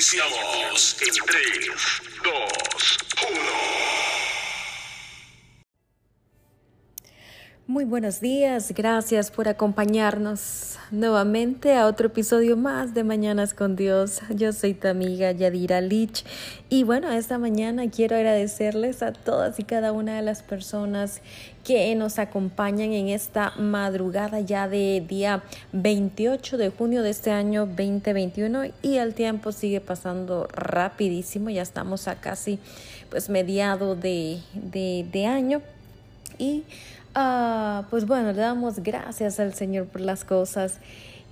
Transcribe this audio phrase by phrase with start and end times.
[0.00, 1.42] Iniciamos en 3,
[2.24, 2.99] 2,
[7.70, 14.22] Muy buenos días, gracias por acompañarnos nuevamente a otro episodio más de Mañanas con Dios.
[14.34, 16.24] Yo soy tu amiga Yadira Lich
[16.68, 21.22] y bueno, esta mañana quiero agradecerles a todas y cada una de las personas
[21.62, 27.66] que nos acompañan en esta madrugada ya de día 28 de junio de este año
[27.66, 32.58] 2021 y el tiempo sigue pasando rapidísimo, ya estamos a casi
[33.10, 35.62] pues mediado de, de, de año
[36.36, 36.64] y
[37.14, 40.78] Ah, pues bueno, le damos gracias al Señor por las cosas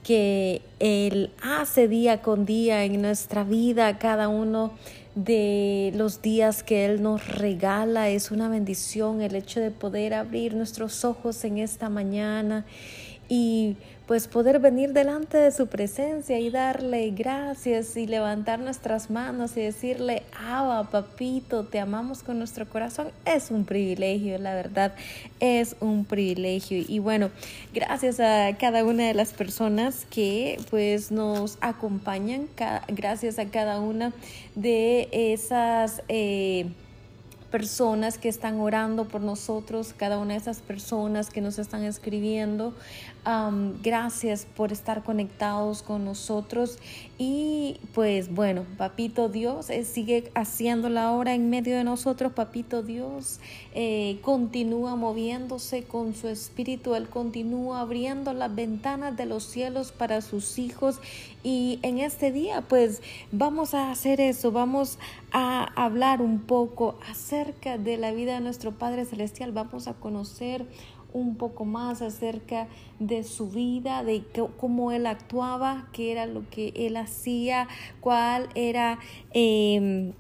[0.02, 4.72] que Él hace día con día en nuestra vida, cada uno
[5.14, 8.08] de los días que Él nos regala.
[8.08, 12.64] Es una bendición el hecho de poder abrir nuestros ojos en esta mañana
[13.28, 13.76] y
[14.08, 19.60] pues poder venir delante de su presencia y darle gracias y levantar nuestras manos y
[19.60, 24.94] decirle, Abba, papito, te amamos con nuestro corazón, es un privilegio, la verdad,
[25.40, 26.82] es un privilegio.
[26.88, 27.28] Y bueno,
[27.74, 32.48] gracias a cada una de las personas que pues nos acompañan,
[32.88, 34.14] gracias a cada una
[34.54, 36.02] de esas...
[36.08, 36.66] Eh,
[37.50, 42.74] personas que están orando por nosotros, cada una de esas personas que nos están escribiendo.
[43.82, 46.78] Gracias por estar conectados con nosotros
[47.18, 52.32] y pues bueno, Papito Dios eh, sigue haciendo la obra en medio de nosotros.
[52.32, 53.38] Papito Dios
[53.74, 56.94] eh, continúa moviéndose con su espíritu.
[56.94, 60.98] Él continúa abriendo las ventanas de los cielos para sus hijos.
[61.42, 64.52] Y en este día pues vamos a hacer eso.
[64.52, 64.98] Vamos
[65.32, 69.52] a hablar un poco acerca de la vida de nuestro Padre Celestial.
[69.52, 70.66] Vamos a conocer
[71.12, 72.68] un poco más acerca
[72.98, 74.24] de su vida, de
[74.58, 77.68] cómo él actuaba, qué era lo que él hacía,
[78.00, 78.98] cuál era
[79.32, 80.12] em,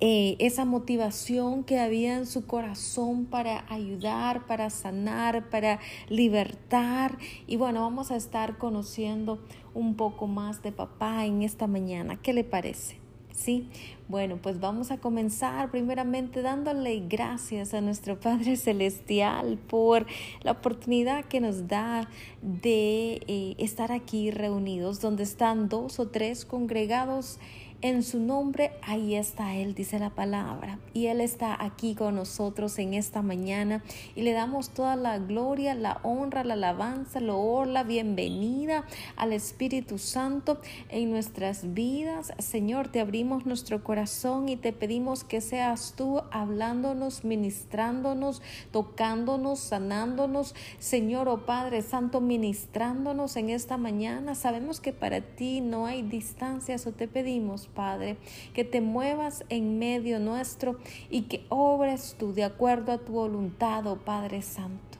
[0.00, 7.18] eh, esa motivación que había en su corazón para ayudar, para sanar, para libertar.
[7.46, 9.40] Y bueno, vamos a estar conociendo
[9.74, 12.16] un poco más de papá en esta mañana.
[12.22, 12.97] ¿Qué le parece?
[13.38, 13.68] ¿Sí?
[14.08, 20.06] Bueno, pues vamos a comenzar primeramente dándole gracias a nuestro Padre Celestial por
[20.42, 22.08] la oportunidad que nos da
[22.42, 27.38] de eh, estar aquí reunidos, donde están dos o tres congregados
[27.80, 30.80] en su nombre, ahí está Él, dice la palabra.
[30.94, 33.84] Y Él está aquí con nosotros en esta mañana
[34.16, 38.84] y le damos toda la gloria, la honra, la alabanza, la la bienvenida
[39.16, 42.32] al Espíritu Santo en nuestras vidas.
[42.38, 50.56] Señor, te abrimos nuestro corazón y te pedimos que seas tú hablándonos, ministrándonos, tocándonos, sanándonos.
[50.80, 54.34] Señor, oh Padre Santo, ministrándonos en esta mañana.
[54.34, 58.16] Sabemos que para ti no hay distancias o te pedimos Padre,
[58.54, 60.78] que te muevas en medio nuestro
[61.10, 64.98] y que obres tú de acuerdo a tu voluntad, oh Padre Santo.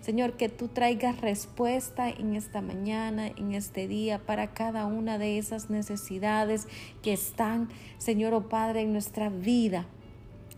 [0.00, 5.38] Señor, que tú traigas respuesta en esta mañana, en este día, para cada una de
[5.38, 6.66] esas necesidades
[7.02, 9.86] que están, Señor, oh Padre, en nuestra vida.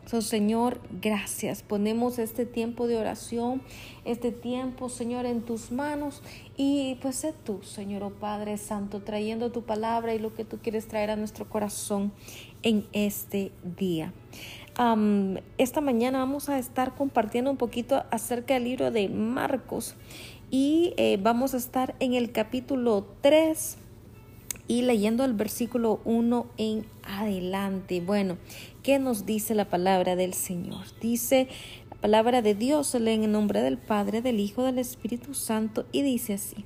[0.07, 1.63] So, Señor, gracias.
[1.63, 3.63] Ponemos este tiempo de oración,
[4.05, 6.23] este tiempo, Señor, en tus manos.
[6.57, 10.59] Y pues sé tú, Señor, oh Padre Santo, trayendo tu palabra y lo que tú
[10.59, 12.13] quieres traer a nuestro corazón
[12.63, 14.13] en este día.
[15.59, 19.95] esta mañana vamos a estar compartiendo un poquito acerca del libro de Marcos
[20.51, 23.79] y eh, vamos a estar en el capítulo 3
[24.69, 28.01] y leyendo el versículo 1 en adelante.
[28.01, 28.39] Bueno,
[28.82, 30.84] ¿qué nos dice la palabra del Señor?
[31.00, 31.48] Dice
[31.91, 35.87] la palabra de Dios, lee en el nombre del Padre, del Hijo, del Espíritu Santo
[35.93, 36.65] y dice así.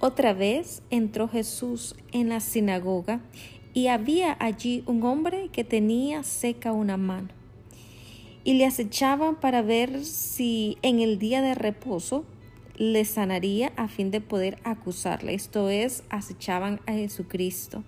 [0.00, 3.20] Otra vez entró Jesús en la sinagoga
[3.72, 7.28] y había allí un hombre que tenía seca una mano.
[8.44, 12.24] Y le acechaban para ver si en el día de reposo
[12.76, 15.34] le sanaría a fin de poder acusarle.
[15.34, 17.82] Esto es, acechaban a Jesucristo.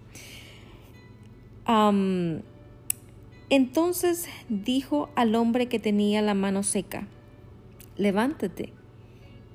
[3.49, 7.07] Entonces dijo al hombre que tenía la mano seca,
[7.97, 8.73] levántate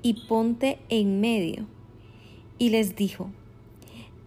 [0.02, 1.66] y ponte en medio.
[2.58, 3.30] Y les dijo,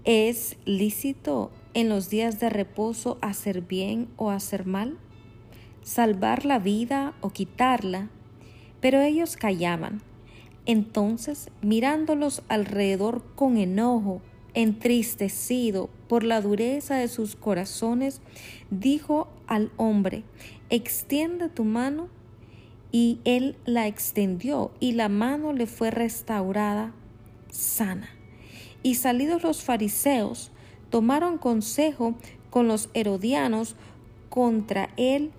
[0.03, 4.97] ¿es lícito en los días de reposo hacer bien o hacer mal?
[5.83, 8.09] ¿Salvar la vida o quitarla?
[8.81, 10.01] Pero ellos callaban.
[10.65, 14.21] Entonces, mirándolos alrededor con enojo,
[14.53, 18.21] entristecido por la dureza de sus corazones,
[18.71, 20.23] dijo al hombre,
[20.69, 22.09] extiende tu mano.
[22.91, 26.93] Y él la extendió y la mano le fue restaurada
[27.49, 28.09] sana.
[28.83, 30.51] Y salidos los fariseos,
[30.89, 32.15] tomaron consejo
[32.49, 33.75] con los herodianos
[34.29, 35.31] contra él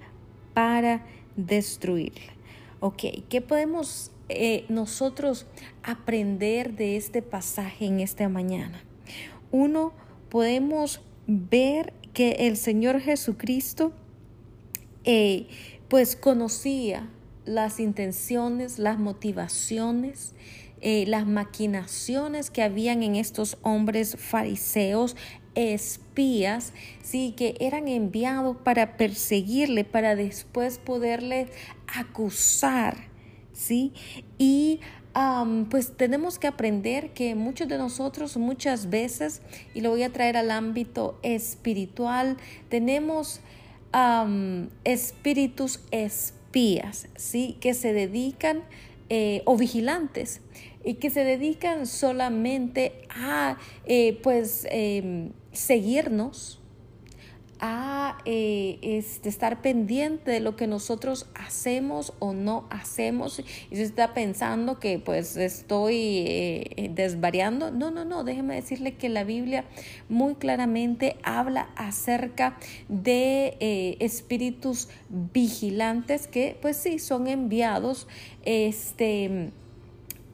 [0.53, 1.07] para
[1.37, 2.37] destruirle.
[2.81, 5.47] Ok, ¿qué podemos eh, nosotros
[5.83, 8.83] aprender de este pasaje en esta mañana?
[9.51, 9.93] Uno,
[10.29, 13.93] podemos ver que el Señor Jesucristo
[15.05, 15.49] eh,
[15.89, 17.11] pues conocía
[17.45, 20.33] las intenciones, las motivaciones,
[20.81, 25.15] eh, las maquinaciones que habían en estos hombres fariseos,
[25.55, 26.73] espías,
[27.03, 31.49] sí, que eran enviados para perseguirle, para después poderle
[31.87, 32.97] acusar,
[33.53, 33.93] sí,
[34.39, 34.81] y
[35.71, 39.41] pues tenemos que aprender que muchos de nosotros muchas veces,
[39.75, 42.37] y lo voy a traer al ámbito espiritual,
[42.69, 43.41] tenemos
[44.85, 47.57] espíritus espías, ¿sí?
[47.61, 48.63] Que se dedican,
[49.09, 50.43] eh, o vigilantes,
[50.85, 56.61] y que se dedican solamente a, eh, pues, em, seguirnos,
[57.61, 63.83] a eh, este, estar pendiente de lo que nosotros hacemos o no hacemos y se
[63.83, 67.71] está pensando que pues estoy eh, desvariando.
[67.71, 69.65] No, no, no, déjeme decirle que la Biblia
[70.09, 72.59] muy claramente habla acerca
[72.89, 78.07] de eh, espíritus vigilantes que pues sí son enviados
[78.45, 79.53] este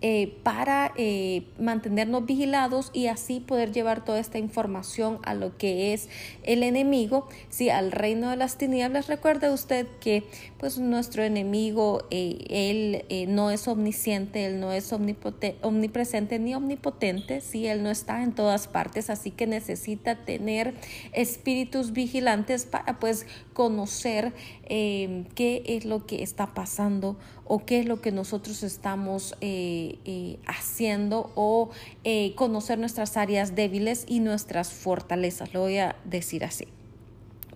[0.04, 5.92] eh, para eh, mantenernos vigilados y así poder llevar toda esta información a lo que
[5.92, 6.08] es
[6.42, 9.06] el enemigo, sí, al reino de las tinieblas.
[9.06, 10.24] Recuerde usted que
[10.58, 17.68] pues nuestro enemigo, eh, él no es omnisciente, él no es omnipresente ni omnipotente, sí,
[17.68, 20.74] él no está en todas partes, así que necesita tener
[21.12, 24.32] espíritus vigilantes para pues conocer
[24.68, 27.16] qué es lo que está pasando
[27.54, 31.68] o qué es lo que nosotros estamos eh, eh, haciendo o
[32.02, 36.66] eh, conocer nuestras áreas débiles y nuestras fortalezas, lo voy a decir así.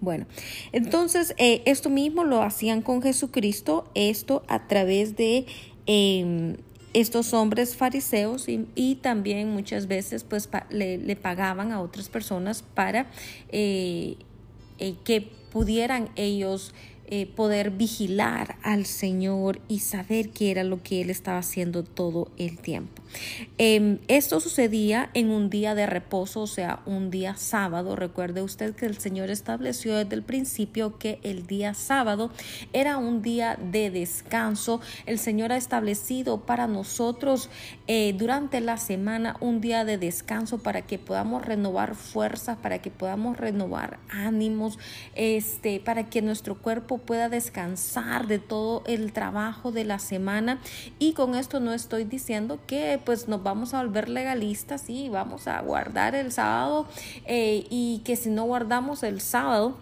[0.03, 0.27] Bueno,
[0.73, 5.47] entonces esto mismo lo hacían con Jesucristo, esto a través de
[5.87, 6.59] em,
[6.93, 13.07] estos hombres fariseos y, también muchas veces pues le, pagaban a otras personas para
[13.49, 16.73] que pudieran ellos
[17.09, 22.29] eh, poder vigilar al Señor y saber qué era lo que Él estaba haciendo todo
[22.37, 23.03] el tiempo.
[23.59, 27.97] Em, esto sucedía en un día de reposo, o sea, un día sábado.
[27.97, 32.31] Recuerde usted que el Señor estableció desde el principio que el día sábado
[32.73, 34.81] era un día de descanso.
[35.07, 37.49] El Señor ha establecido para nosotros
[37.87, 42.91] eh, durante la semana un día de descanso para que podamos renovar fuerzas, para que
[42.91, 44.79] podamos renovar ánimos,
[45.15, 50.59] este, para que nuestro cuerpo pueda descansar de todo el trabajo de la semana.
[50.99, 55.49] Y con esto no estoy diciendo que pues nos vamos a volver legalistas y vamos
[55.49, 56.87] a guardar el sábado
[57.25, 59.77] eh, y que si no guardamos el sábado,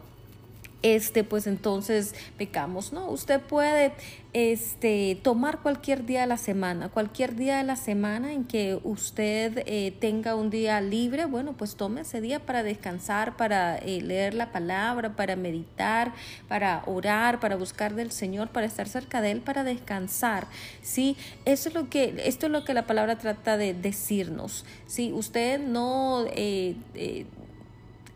[0.85, 2.93] este, pues entonces pecamos.
[2.93, 3.93] No, usted puede
[4.35, 9.63] este, tomar cualquier día de la semana, cualquier día de la semana en que usted
[9.65, 14.35] eh, tenga un día libre, bueno, pues tome ese día para descansar, para eh, leer
[14.35, 16.13] la palabra, para meditar,
[16.49, 20.47] para orar, para buscar del Señor, para estar cerca de Él, para descansar.
[20.83, 21.17] Sí,
[21.47, 24.67] eso es lo que, esto es lo que la palabra trata de decirnos.
[24.87, 26.77] Si usted no eh,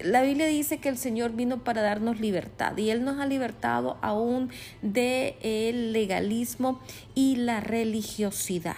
[0.01, 3.99] la Biblia dice que el Señor vino para darnos libertad y Él nos ha libertado
[4.01, 4.51] aún
[4.83, 6.81] del el legalismo
[7.15, 8.77] y la religiosidad.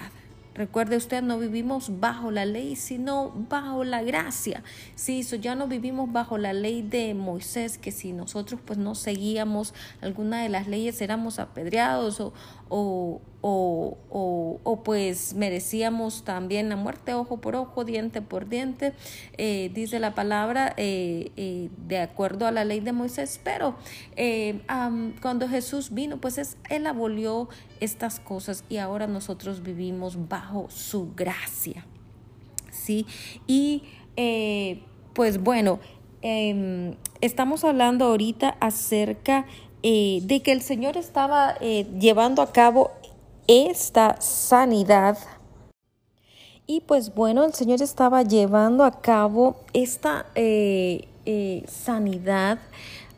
[0.55, 4.63] Recuerde usted, no vivimos bajo la ley, sino bajo la gracia.
[4.97, 9.75] Sí, ya no vivimos bajo la ley de Moisés, que si nosotros pues no seguíamos
[10.03, 12.33] alguna de las leyes éramos apedreados o,
[12.71, 13.99] o, o,
[14.63, 18.93] o, pues merecíamos también la muerte ojo por ojo, diente por diente,
[19.39, 23.77] eh, dice la palabra, eh, eh, de acuerdo a la ley de Moisés, pero
[25.21, 27.49] cuando Jesús vino, pues es, Él abolió
[27.81, 31.87] estas cosas y ahora nosotros vivimos bajo su gracia.
[32.71, 33.07] ¿sí?
[33.47, 33.83] Y
[35.15, 35.81] pues bueno,
[36.23, 39.47] em, estamos hablando ahorita acerca
[39.83, 42.91] eh, de que el Señor estaba eh, llevando a cabo
[43.47, 45.19] esta sanidad.
[46.67, 51.09] Y pues bueno, el Señor estaba llevando a cabo esta eh,
[51.67, 52.59] sanidad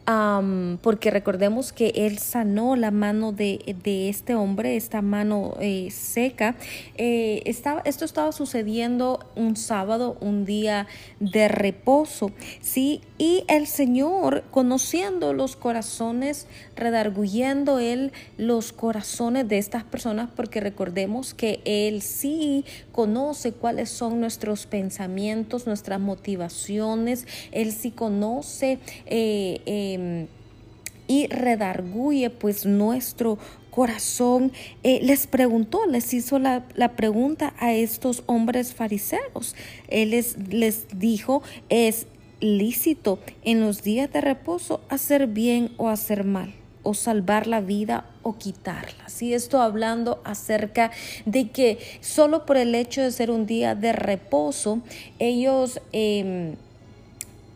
[0.05, 6.57] porque recordemos que él sanó la mano de, de este hombre, esta mano eh, seca.
[6.97, 10.87] Eh, estaba, esto estaba sucediendo un sábado, un día
[11.21, 13.01] de reposo, ¿sí?
[13.17, 21.33] Y el Señor, conociendo los corazones, redarguyendo Él los corazones de estas personas, porque recordemos
[21.33, 30.27] que Él sí conoce cuáles son nuestros pensamientos, nuestras motivaciones, Él sí conoce eh, em,
[31.09, 33.39] y redarguye pues nuestro
[33.71, 36.63] corazón, eh, les preguntó, les hizo la,
[36.97, 39.57] pregunta a estos hombres fariseos.
[39.89, 42.07] Él les, les dijo, es
[42.41, 48.05] lícito en los días de reposo hacer bien o hacer mal o salvar la vida
[48.23, 49.09] o quitarla.
[49.09, 50.91] Si esto hablando acerca
[51.27, 54.81] de que solo por el hecho de ser un día de reposo,
[55.19, 56.57] ellos em,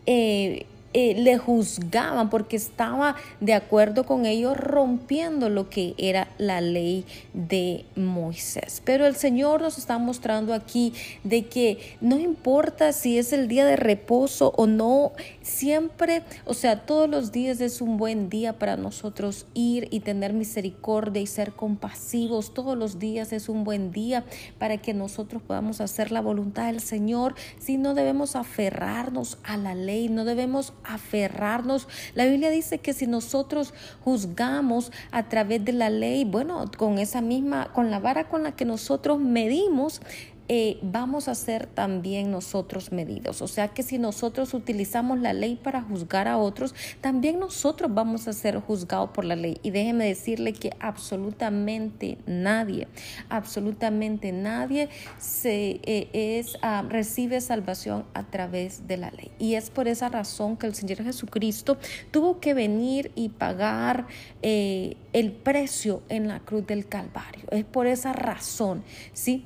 [0.07, 0.67] eh,
[0.99, 7.05] eh, le juzgaban porque estaba de acuerdo con ellos rompiendo lo que era la ley
[7.35, 8.81] de Moisés.
[8.83, 13.67] Pero el Señor nos está mostrando aquí de que no importa si es el día
[13.67, 15.13] de reposo o no,
[15.43, 20.33] siempre, o sea, todos los días es un buen día para nosotros ir y tener
[20.33, 22.55] misericordia y ser compasivos.
[22.55, 24.25] Todos los días es un buen día
[24.59, 27.35] para que nosotros podamos hacer la voluntad del Señor.
[27.59, 31.89] Si no debemos aferrarnos a la ley, no debemos aferrarnos.
[32.15, 33.75] La Biblia dice que si nosotros
[34.05, 38.53] juzgamos a través de la ley, bueno, con esa misma, con la vara con la
[38.53, 40.01] que nosotros medimos,
[40.49, 43.43] eh, vamos a ser también nosotros medidos.
[43.43, 48.29] O sea que si nosotros utilizamos la ley para juzgar a otros, también nosotros vamos
[48.29, 49.59] a ser juzgados por la ley.
[49.63, 52.87] Y déjeme decirle que absolutamente nadie,
[53.29, 54.89] absolutamente nadie
[55.19, 59.31] se, eh, es, ah, recibe salvación a través de la ley.
[59.39, 61.77] Y es por esa razón que el Señor Jesucristo
[62.11, 64.07] tuvo que venir y pagar
[64.43, 67.47] eh, el precio en la cruz del Calvario.
[67.51, 69.45] Es por esa razón, ¿sí?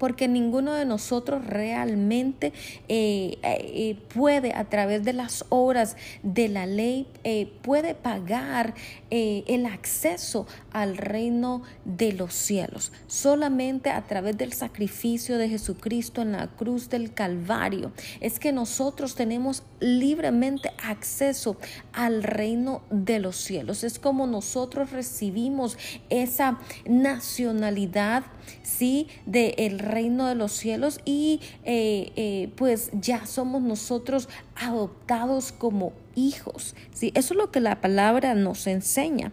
[0.00, 2.54] Porque ninguno de nosotros realmente
[2.88, 8.74] eh, eh, puede a través de las obras de la ley, eh, puede pagar
[9.10, 12.92] el acceso al reino de los cielos.
[13.06, 19.14] Solamente a través del sacrificio de Jesucristo en la cruz del Calvario es que nosotros
[19.14, 21.56] tenemos libremente acceso
[21.92, 23.84] al reino de los cielos.
[23.84, 25.76] Es como nosotros recibimos
[26.08, 28.24] esa nacionalidad,
[28.62, 35.92] sí, del reino de los cielos y eh, eh, pues ya somos nosotros adoptados como
[36.14, 36.74] hijos.
[36.92, 37.12] ¿sí?
[37.14, 39.32] Eso es lo que la palabra nos enseña.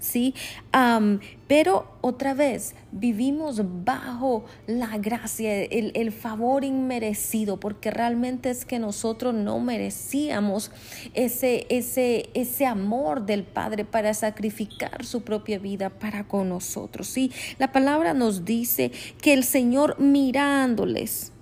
[0.00, 0.34] ¿sí?
[1.46, 8.78] pero otra vez, vivimos bajo la gracia, el, el, favor inmerecido, porque realmente es que
[8.78, 10.70] nosotros no merecíamos
[11.14, 17.06] ese, ese, ese amor del Padre para sacrificar su propia vida para con nosotros.
[17.08, 17.32] ¿sí?
[17.58, 21.32] La palabra nos dice que el Señor mirándoles,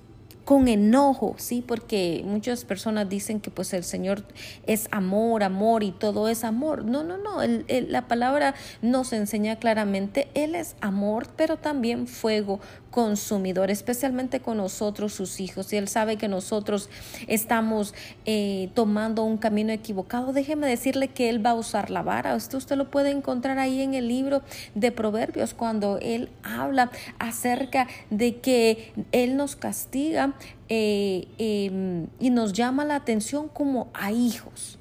[0.47, 1.61] con enojo, ¿sí?
[1.67, 4.23] Porque muchas personas dicen que pues el Señor
[4.65, 6.85] es amor, amor y todo es amor.
[6.85, 12.61] No, no, no, la palabra nos enseña claramente, Él es amor, pero también fuego
[12.93, 15.71] consumidor, especialmente con nosotros, sus hijos.
[15.73, 16.89] Y Él sabe que nosotros
[17.27, 17.93] estamos
[18.25, 20.33] eh, tomando un camino equivocado.
[20.33, 22.35] Déjeme decirle que Él va a usar la vara.
[22.37, 24.43] Esto usted lo puede encontrar ahí en el libro
[24.75, 30.36] de Proverbios, cuando Él habla acerca de que Él nos castiga
[30.69, 34.79] eh, em, y nos llama la atención como a hijos.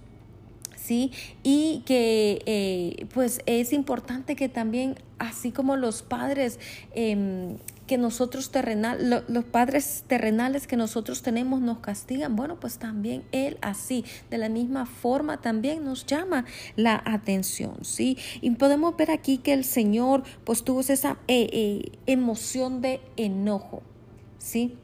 [0.86, 1.12] ¿sí?
[1.44, 6.60] Y que eh, pues es importante que también, así como los padres
[6.94, 7.58] em,
[7.88, 13.58] que nosotros terrenal, los padres terrenales que nosotros tenemos nos castigan, bueno, pues también Él
[13.62, 16.46] así, de la misma forma, también nos llama
[16.76, 18.18] la atención, ¿sí?
[18.42, 23.82] Y podemos ver aquí que el Señor pues tuvo esa eh, emoción de enojo,
[24.38, 24.78] ¿sí?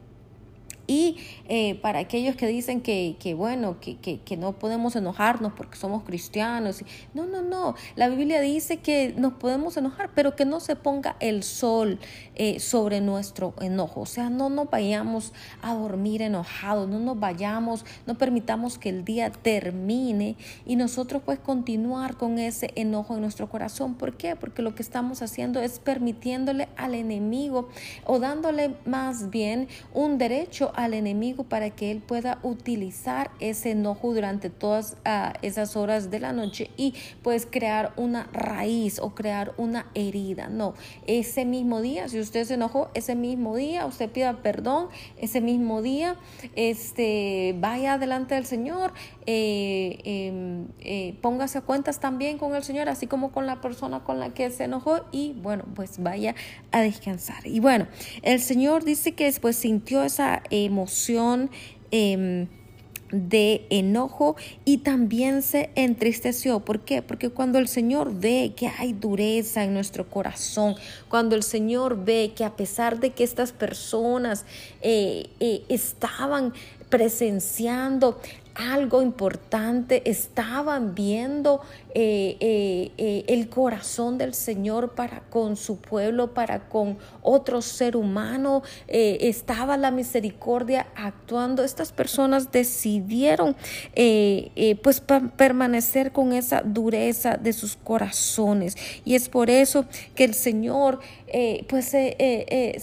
[0.86, 5.52] Y eh, para aquellos que dicen que, que bueno, que, que, que, no podemos enojarnos
[5.52, 6.82] porque somos cristianos.
[7.14, 7.74] No, no, no.
[7.94, 12.00] La Biblia dice que nos podemos enojar, pero que no se ponga el sol
[12.34, 14.00] eh, sobre nuestro enojo.
[14.00, 19.04] O sea, no nos vayamos a dormir enojados, no nos vayamos, no permitamos que el
[19.04, 20.36] día termine
[20.66, 23.94] y nosotros pues continuar con ese enojo en nuestro corazón.
[23.94, 24.34] ¿Por qué?
[24.36, 27.68] Porque lo que estamos haciendo es permitiéndole al enemigo
[28.04, 34.14] o dándole más bien un derecho al enemigo para que él pueda utilizar ese enojo
[34.14, 39.54] durante todas ah, esas horas de la noche y pues crear una raíz o crear
[39.56, 40.48] una herida.
[40.48, 40.74] No,
[41.06, 45.82] ese mismo día, si usted se enojó, ese mismo día usted pida perdón, ese mismo
[45.82, 46.16] día
[46.56, 48.92] este, vaya delante del Señor,
[49.26, 54.00] eh, em, eh, póngase a cuentas también con el Señor, así como con la persona
[54.04, 56.34] con la que se enojó y bueno, pues vaya
[56.70, 57.46] a descansar.
[57.46, 57.86] Y bueno,
[58.22, 61.50] el Señor dice que después sintió esa emoción.
[61.90, 62.48] Em,
[63.12, 66.60] de enojo y también se entristeció.
[66.60, 67.02] ¿Por qué?
[67.02, 70.74] Porque cuando el Señor ve que hay dureza en nuestro corazón,
[71.08, 74.46] cuando el Señor ve que a pesar de que estas personas
[74.80, 75.28] eh,
[75.68, 76.54] estaban
[76.88, 78.20] presenciando
[78.54, 81.60] algo importante, estaban viendo
[81.94, 87.96] eh, eh, eh, el corazón del Señor para con su pueblo, para con otro ser
[87.96, 91.64] humano, estaba la misericordia actuando.
[91.64, 93.56] Estas personas decidieron
[94.82, 95.02] pues
[95.36, 101.00] permanecer con esa dureza de sus corazones y es por eso que el Señor
[101.68, 102.16] pues se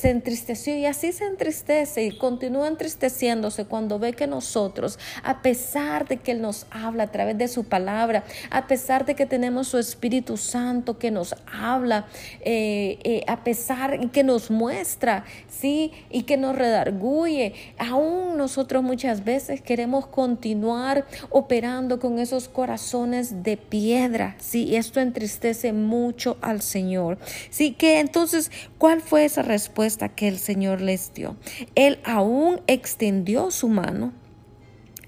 [0.04, 6.18] entristeció y así se entristece y continúa entristeciéndose cuando ve que nosotros, a pesar de
[6.18, 9.78] que Él nos habla a través de su palabra, a pesar de que tenemos su
[9.78, 12.08] Espíritu Santo que nos habla,
[12.42, 19.24] eh, eh, a pesar que nos muestra, sí, y que nos redarguye, aún nosotros muchas
[19.24, 26.62] veces queremos continuar operando con esos corazones de piedra, sí, y esto entristece mucho al
[26.62, 27.18] Señor.
[27.50, 28.39] Sí, que entonces,
[28.78, 31.36] ¿cuál fue esa respuesta que el Señor les dio?
[31.76, 34.14] Él aún extendió su mano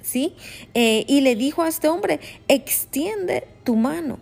[0.02, 0.36] ¿sí?
[0.74, 4.20] Eh, y le dijo a este hombre, extiende tu mano,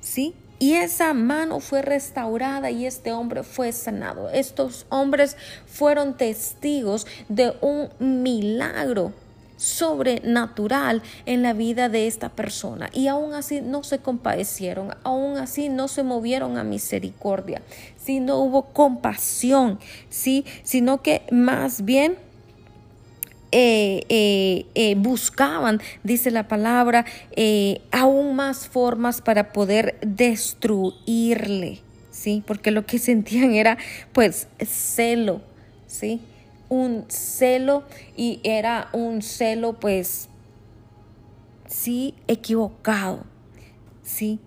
[0.00, 0.34] ¿sí?
[0.58, 4.28] Y esa mano fue restaurada y este hombre fue sanado.
[4.28, 5.36] Estos hombres
[5.66, 7.88] fueron testigos de un
[8.22, 9.14] milagro
[9.60, 12.88] sobrenatural en la vida de esta persona.
[12.94, 17.60] Y aún así no se compadecieron, aún así no se movieron a misericordia,
[18.02, 20.46] si no hubo compasión, ¿sí?
[20.62, 22.16] sino que más bien
[23.52, 27.04] eh, eh, eh, buscaban, dice la palabra,
[27.90, 32.42] aún más formas para poder destruirle, ¿sí?
[32.46, 33.76] Porque lo que sentían era
[34.12, 35.42] pues celo,
[35.86, 36.20] ¿sí?
[36.70, 37.84] Un celo
[38.16, 40.30] y era un celo pues
[41.66, 43.24] sí equivocado,
[44.02, 44.40] ¿sí?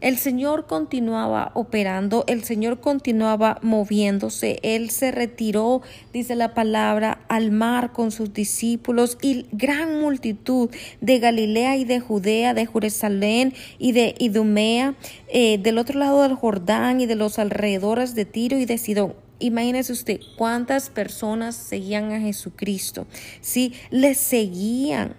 [0.00, 5.82] El Señor continuaba operando, el Señor continuaba moviéndose, Él se retiró,
[6.12, 10.70] dice la palabra, al mar con sus discípulos y gran multitud
[11.00, 14.94] de Galilea y de Judea, de Jerusalén y de Idumea,
[15.32, 19.27] eh, del otro lado del Jordán y de los alrededores de Tiro y de Sidón.
[19.40, 23.06] Imagínese usted cuántas personas seguían a Jesucristo.
[23.40, 25.14] Sí, le seguían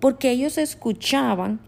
[0.00, 1.60] porque ellos escuchaban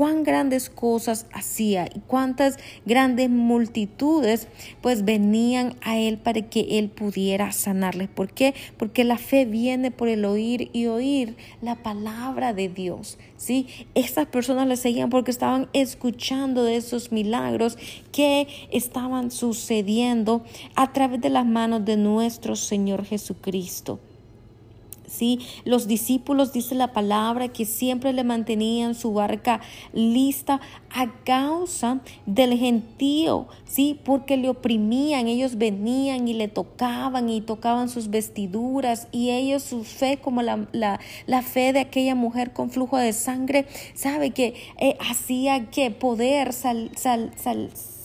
[0.00, 4.48] cuán grandes cosas hacía y cuántas grandes multitudes
[4.80, 8.08] pues venían a él para que él pudiera sanarles.
[8.08, 8.54] ¿Por qué?
[8.78, 13.18] Porque la fe viene por el oír y oír la palabra de Dios.
[13.36, 13.66] ¿sí?
[13.94, 17.76] Estas personas le seguían porque estaban escuchando de esos milagros
[18.10, 20.42] que estaban sucediendo
[20.76, 24.00] a través de las manos de nuestro Señor Jesucristo.
[25.10, 25.40] ¿Sí?
[25.64, 29.60] Los discípulos, dice la palabra, que siempre le mantenían su barca
[29.92, 33.98] lista a causa del gentío, ¿sí?
[34.04, 39.84] Porque le oprimían, ellos venían y le tocaban y tocaban sus vestiduras y ellos su
[39.84, 44.30] fe como la, la, fe de aquella mujer con flujo de sangre, ¿sabe?
[44.30, 47.32] Que eh, hacía que poder sal, sal,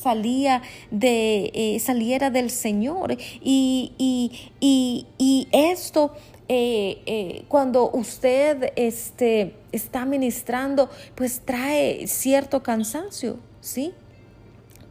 [0.05, 3.17] salía de, eh, saliera del Señor.
[3.41, 6.11] Y, y, y, y esto
[6.47, 13.93] eh, eh, cuando usted este, está ministrando, pues trae cierto cansancio, ¿sí?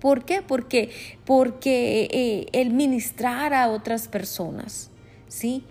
[0.00, 0.42] ¿Por qué?
[0.42, 0.90] Porque,
[1.24, 4.90] porque eh, el ministrar a otras personas,
[5.28, 5.64] ¿sí?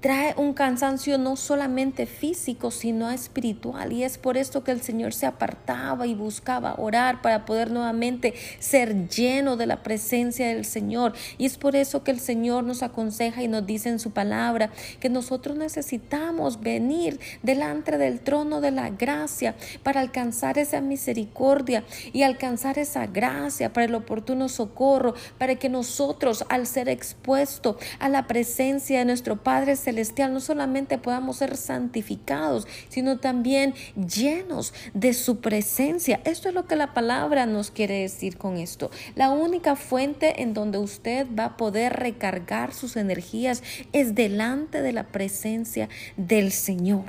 [0.00, 3.92] Trae un cansancio no solamente físico, sino espiritual.
[3.92, 8.34] Y es por esto que el Señor se apartaba y buscaba orar para poder nuevamente
[8.58, 11.14] ser lleno de la presencia del Señor.
[11.38, 14.70] Y es por eso que el Señor nos aconseja y nos dice en su palabra
[15.00, 22.22] que nosotros necesitamos venir delante del trono de la gracia para alcanzar esa misericordia y
[22.22, 28.26] alcanzar esa gracia para el oportuno socorro, para que nosotros al ser expuesto a la
[28.26, 35.38] presencia de nuestro Padre Celestial no solamente podamos ser santificados, sino también llenos de su
[35.38, 36.20] presencia.
[36.24, 38.90] Esto es lo que la palabra nos quiere decir con esto.
[39.14, 44.92] La única fuente en donde usted va a poder recargar sus energías es delante de
[44.92, 47.04] la presencia del Señor.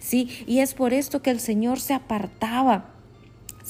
[0.00, 2.94] Sí, y es por esto que el Señor se apartaba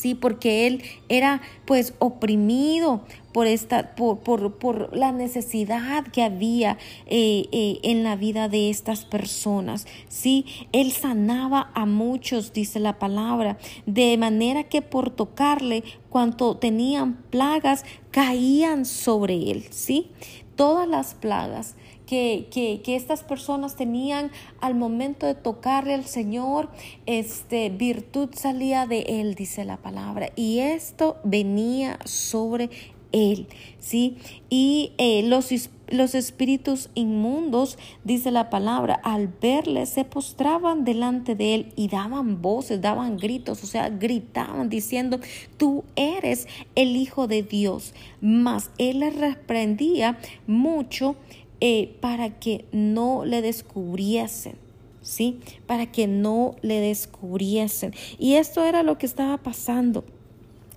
[0.02, 7.46] sí, porque él era pues oprimido por esta, por, por, la necesidad que había eh,
[7.52, 13.58] eh, en la vida de estas personas, sí, él sanaba a muchos, dice la palabra,
[13.86, 20.10] de manera que por tocarle, cuanto tenían plagas, caían sobre él, sí,
[20.56, 21.76] todas las plagas
[22.12, 26.68] que, estas personas tenían al momento de tocarle al Señor,
[27.06, 32.68] este, virtud salía de él, dice la palabra, y esto venía sobre
[33.12, 33.46] él,
[33.78, 34.18] ¿sí?
[34.50, 35.48] Y eh, los,
[35.88, 42.42] los espíritus inmundos, dice la palabra, al verle se postraban delante de él y daban
[42.42, 45.18] voces, daban gritos, o sea, gritaban diciendo,
[45.56, 47.94] tú eres el Hijo de Dios.
[48.20, 51.16] Mas él les reprendía mucho
[51.64, 54.56] eh, para que no le descubriesen.
[55.00, 55.38] ¿Sí?
[55.66, 57.94] Para que no le descubriesen.
[58.18, 60.04] Y esto era lo que estaba pasando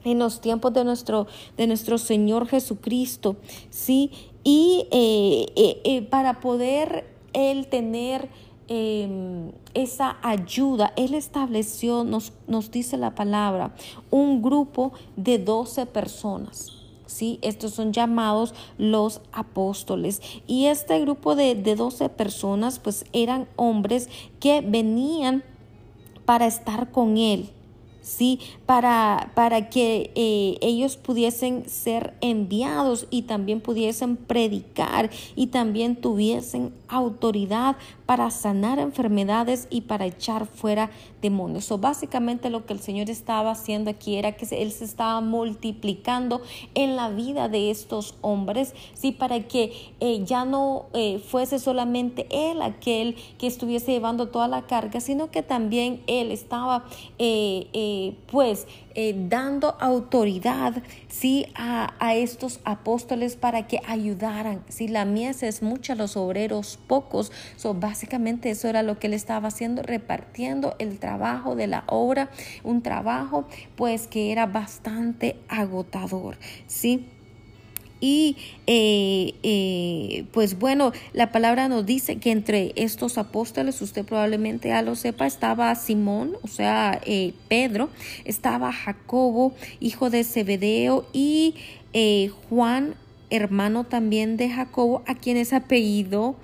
[0.04, 1.26] en los tiempos de nuestro,
[1.58, 3.36] de nuestro Señor Jesucristo,
[3.71, 4.12] ¿sí?
[4.43, 8.30] Y eh, eh, para poder Él tener
[8.67, 13.76] em, esa ayuda, Él estableció, nos, nos dice la palabra,
[14.12, 16.75] un grupo de 12 personas.
[17.15, 17.39] ¿Sí?
[17.41, 20.21] Estos son llamados los apóstoles.
[20.47, 25.43] Y este grupo de, de 12 personas, pues eran hombres que venían
[26.25, 27.51] para estar con él,
[28.06, 28.39] ¿sí?
[28.65, 36.72] Para, para que eh, ellos pudiesen ser enviados y también pudiesen predicar y también tuviesen
[36.88, 40.91] autoridad para sanar enfermedades y para echar fuera
[41.22, 41.65] demonios.
[41.65, 46.41] So, básicamente lo que el Señor estaba haciendo aquí era que Él se estaba multiplicando
[46.76, 49.12] en la vida de estos hombres, ¿sí?
[49.12, 54.68] Para que eh, ya no eh, fuese solamente Él aquel que estuviese llevando toda la
[54.68, 56.86] carga, sino que también Él estaba
[58.31, 61.47] pues eh, dando autoridad ¿sí?
[61.55, 64.63] A, estos apóstoles para que ayudaran.
[64.69, 67.31] Si la mies es mucha, los obreros pocos.
[67.58, 72.29] So, básicamente eso era lo que él estaba haciendo, repartiendo el trabajo de la obra,
[72.63, 76.38] un trabajo pues que era bastante agotador.
[76.67, 77.08] ¿sí?
[78.08, 78.38] Y
[78.68, 84.84] eh, eh, pues bueno, la palabra nos dice que entre estos apóstoles, usted probablemente ya
[84.84, 87.89] lo sepa, estaba Simón, o sea, eh, Pedro,
[88.24, 91.56] estaba Jacobo, hijo de Zebedeo, y
[92.48, 92.94] Juan,
[93.32, 96.36] hermano también de Jacobo, a quien es apellido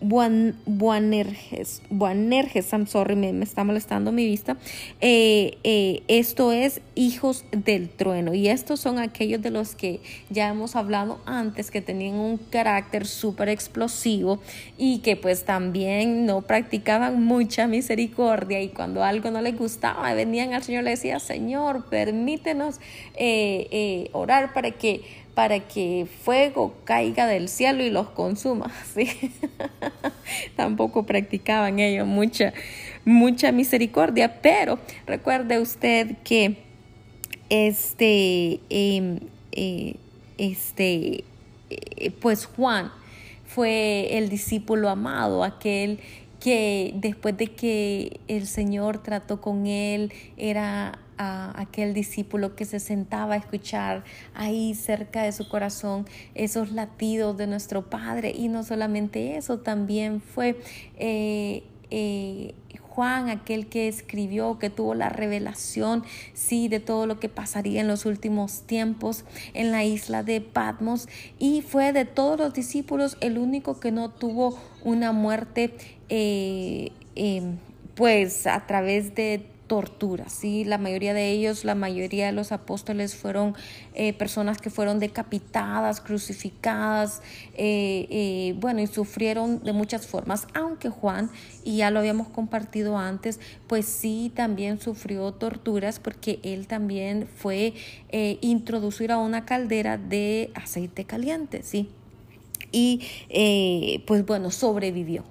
[0.00, 4.56] Buanerges, Buanerges, I'm sorry, me, está molestando mi vista.
[5.00, 10.48] Eh, eh, esto es hijos del trueno y estos son aquellos de los que ya
[10.48, 14.38] hemos hablado antes que tenían un carácter súper explosivo
[14.76, 20.52] y que pues también no practicaban mucha misericordia y cuando algo no les gustaba venían
[20.52, 22.80] al Señor y le decían, Señor, permítenos
[23.16, 28.72] eh, orar para que para que fuego caiga del cielo y los consuma.
[28.94, 29.06] ¿sí?
[30.56, 32.54] Tampoco practicaban ellos mucha,
[33.04, 36.56] mucha misericordia, pero recuerde usted que
[37.50, 39.20] este, em,
[39.52, 39.96] eh,
[40.38, 41.24] este,
[41.68, 42.90] eh, pues Juan
[43.46, 46.00] fue el discípulo amado, aquel
[46.40, 52.80] que después de que el Señor trató con él, era a aquel discípulo que se
[52.80, 58.32] sentaba a escuchar ahí cerca de su corazón esos latidos de nuestro Padre.
[58.36, 60.60] Y no solamente eso, también fue
[60.96, 62.54] eh, eh,
[62.96, 66.02] Juan, aquel que escribió, que tuvo la revelación,
[66.32, 71.06] sí, de todo lo que pasaría en los últimos tiempos en la isla de Patmos.
[71.38, 75.74] Y fue de todos los discípulos el único que no tuvo una muerte,
[76.08, 76.90] eh,
[77.94, 80.64] pues a través de tortura, ¿sí?
[80.64, 83.54] La mayoría de ellos, la mayoría de los apóstoles fueron
[83.94, 87.22] eh, personas que fueron decapitadas, crucificadas,
[87.54, 91.30] eh, eh, bueno, y sufrieron de muchas formas, aunque Juan,
[91.64, 97.74] y ya lo habíamos compartido antes, pues sí también sufrió torturas porque él también fue
[98.40, 101.90] introducido a una caldera de aceite caliente, ¿sí?
[102.72, 105.24] Y pues bueno, sobrevivió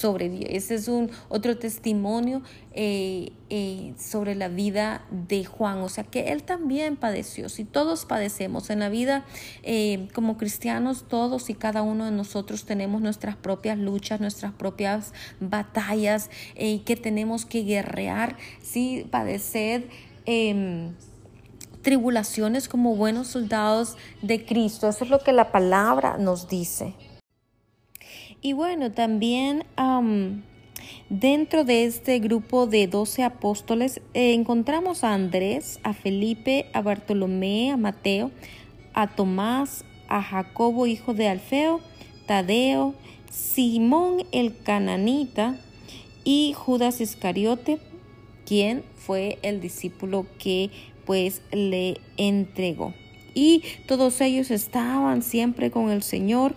[0.00, 0.46] sobrevivió.
[0.48, 5.78] Ese es un otro testimonio eh, eh, sobre la vida de Juan.
[5.78, 7.48] O sea que él también padeció.
[7.48, 9.24] Si todos padecemos en la vida
[9.62, 15.12] eh, como cristianos, todos y cada uno de nosotros tenemos nuestras propias luchas, nuestras propias
[15.40, 19.88] batallas que tenemos que guerrear, sí, padecer.
[20.26, 20.94] Em,
[21.82, 24.88] tribulaciones como buenos soldados de Cristo.
[24.88, 26.94] Eso es lo que la palabra nos dice.
[28.42, 29.64] Y bueno, también
[31.10, 37.70] dentro de este grupo de doce apóstoles eh, encontramos a Andrés, a Felipe, a Bartolomé,
[37.70, 38.30] a Mateo,
[38.94, 41.80] a Tomás, a Jacobo, hijo de Alfeo,
[42.26, 42.94] Tadeo,
[43.30, 45.58] Simón el cananita
[46.24, 47.78] y Judas Iscariote,
[48.46, 50.70] quien fue el discípulo que
[51.04, 52.94] pues le entregó.
[53.34, 56.54] Y todos ellos estaban siempre con el Señor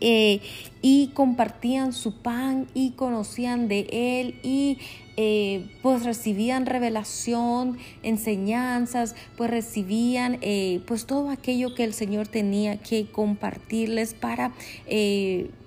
[0.00, 0.40] eh,
[0.82, 4.78] y compartían su pan y conocían de Él y
[5.18, 12.78] eh, pues recibían revelación, enseñanzas, pues recibían eh, pues todo aquello que el Señor tenía
[12.78, 14.52] que compartirles para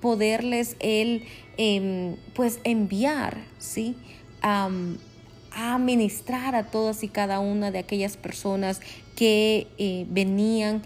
[0.02, 1.26] poderles Él
[1.58, 3.96] em, pues enviar, ¿sí?
[4.42, 8.82] a ministrar a todas y cada una de aquellas personas
[9.16, 9.68] que
[10.10, 10.82] venían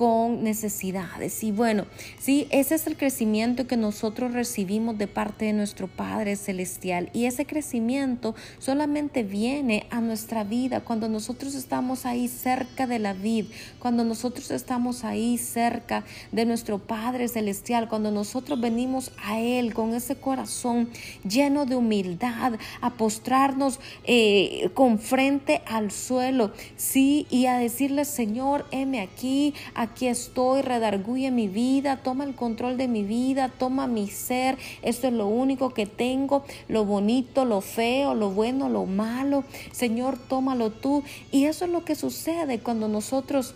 [0.00, 1.44] con necesidades.
[1.44, 1.84] Y bueno,
[2.18, 7.10] sí, ese es el crecimiento que nosotros recibimos de parte de nuestro Padre Celestial.
[7.12, 13.12] Y ese crecimiento solamente viene a nuestra vida cuando nosotros estamos ahí cerca de la
[13.12, 19.74] vid, cuando nosotros estamos ahí cerca de nuestro Padre Celestial, cuando nosotros venimos a Él
[19.74, 20.88] con ese corazón
[21.28, 28.64] lleno de humildad, a postrarnos eh, con frente al suelo, sí, y a decirle, Señor,
[28.70, 34.08] heme aquí, aquí estoy, redarguye mi vida, toma el control de mi vida, toma mi
[34.08, 39.44] ser, esto es lo único que tengo, lo bonito, lo feo, lo bueno, lo malo,
[39.72, 41.02] Señor, tómalo tú.
[41.30, 43.54] Y eso es lo que sucede cuando nosotros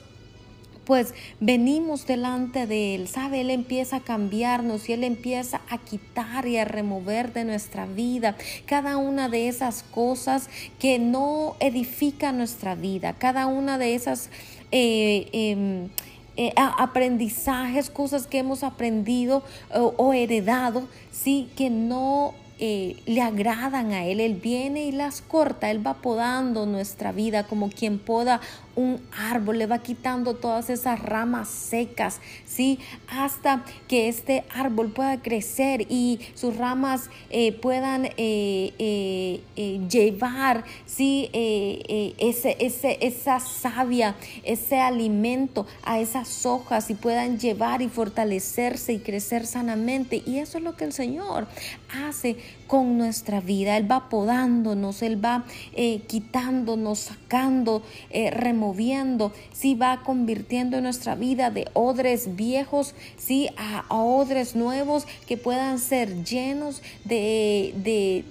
[0.84, 3.40] pues venimos delante de Él, ¿sabe?
[3.40, 8.36] Él empieza a cambiarnos y Él empieza a quitar y a remover de nuestra vida
[8.66, 14.30] cada una de esas cosas que no edifican nuestra vida, cada una de esas...
[14.72, 15.88] Eh, em,
[16.36, 19.42] eh, aprendizajes, cosas que hemos aprendido
[19.72, 24.20] o, heredado, sí, que no eh, le agradan a Él.
[24.20, 28.40] Él viene y las corta, Él va podando nuestra vida como quien poda
[28.76, 32.78] un árbol, le va quitando todas esas ramas secas, ¿sí?
[33.08, 41.30] Hasta que este árbol pueda crecer y sus ramas eh, puedan eh, eh, llevar, ¿sí?
[41.32, 48.98] ese, ese, esa savia, ese alimento a esas hojas y puedan llevar y fortalecerse y
[48.98, 50.22] crecer sanamente.
[50.26, 51.46] Y eso es lo que el Señor
[52.06, 53.76] hace con nuestra vida.
[53.76, 55.44] Él va podándonos, Él va
[56.06, 58.63] quitándonos, sacando, removiendo
[59.52, 66.24] si va convirtiendo nuestra vida de odres viejos, si a, odres nuevos que puedan ser
[66.24, 67.74] llenos de,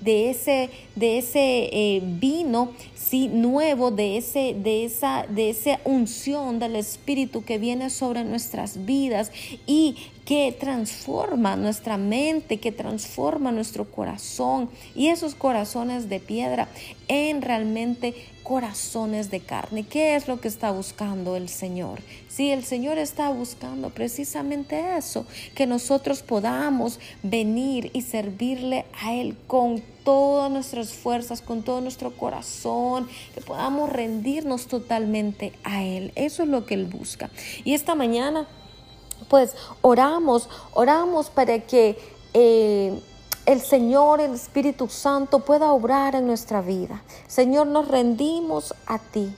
[0.02, 6.60] de, ese, de ese eh, vino, sí, nuevo, de, ese, de, esa, de esa unción
[6.60, 9.32] del Espíritu que viene sobre nuestras vidas
[9.68, 16.68] y que transforma nuestra mente, que transforma nuestro corazón y esos corazones de piedra
[17.08, 19.84] en realmente corazones de carne.
[19.84, 22.02] ¿Qué es lo que está buscando el Señor?
[22.30, 29.38] Si el Señor está buscando precisamente eso, que nosotros podamos venir y servirle a Él
[29.48, 36.12] con todas nuestras fuerzas, con todo nuestro corazón, que podamos rendirnos totalmente a Él.
[36.16, 37.30] Eso es lo que Él busca.
[37.64, 38.48] Y esta mañana,
[39.30, 41.98] pues oramos, oramos para que...
[42.34, 43.02] Eh,
[43.46, 47.02] el Señor, el Espíritu Santo pueda obrar en nuestra vida.
[47.28, 49.36] Señor, nos rendimos a ti.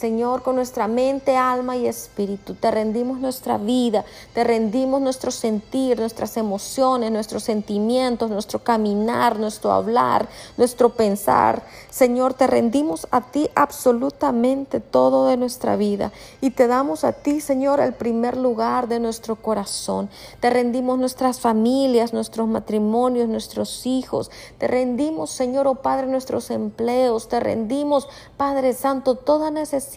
[0.00, 2.54] Señor, con nuestra mente, alma y espíritu.
[2.54, 9.72] Te rendimos nuestra vida, te rendimos nuestro sentir, nuestras emociones, nuestros sentimientos, nuestro caminar, nuestro
[9.72, 11.62] hablar, nuestro pensar.
[11.90, 17.42] Señor, te rendimos a ti absolutamente todo de nuestra vida y te damos a ti,
[17.42, 20.08] Señor, el primer lugar de nuestro corazón.
[20.40, 24.30] Te rendimos nuestras familias, nuestros matrimonios, nuestros hijos.
[24.56, 27.28] Te rendimos, Señor, oh Padre, nuestros empleos.
[27.28, 28.08] Te rendimos,
[28.38, 29.89] Padre Santo, toda necesidad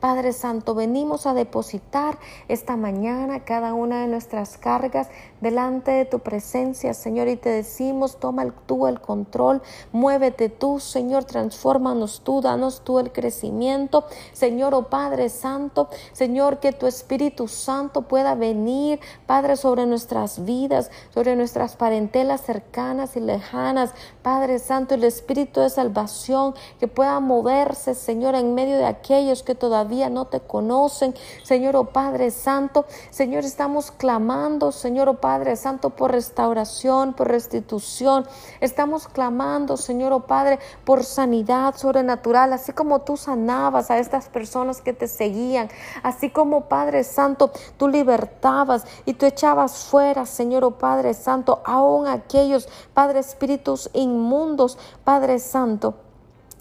[0.00, 5.08] Padre Santo, venimos a depositar esta mañana cada una de nuestras cargas
[5.44, 9.60] delante de tu presencia, Señor, y te decimos, toma tú el control,
[9.92, 16.72] muévete tú, Señor, transfórmanos tú, danos tú el crecimiento, Señor, oh Padre Santo, Señor, que
[16.72, 23.90] tu Espíritu Santo pueda venir, Padre, sobre nuestras vidas, sobre nuestras parentelas cercanas y lejanas,
[24.22, 29.54] Padre Santo, el Espíritu de salvación que pueda moverse, Señor, en medio de aquellos que
[29.54, 35.90] todavía no te conocen, Señor, oh Padre Santo, Señor, estamos clamando, Señor, oh Padre Santo,
[35.90, 38.26] por restauración, por restitución,
[38.60, 44.80] estamos clamando, Señor, oh Padre, por sanidad sobrenatural, así como tú sanabas a estas personas
[44.80, 45.68] que te seguían,
[46.02, 52.06] así como Padre Santo, tú libertabas y tú echabas fuera, Señor, oh Padre Santo, aún
[52.06, 55.94] aquellos, Padre Espíritus inmundos, Padre Santo.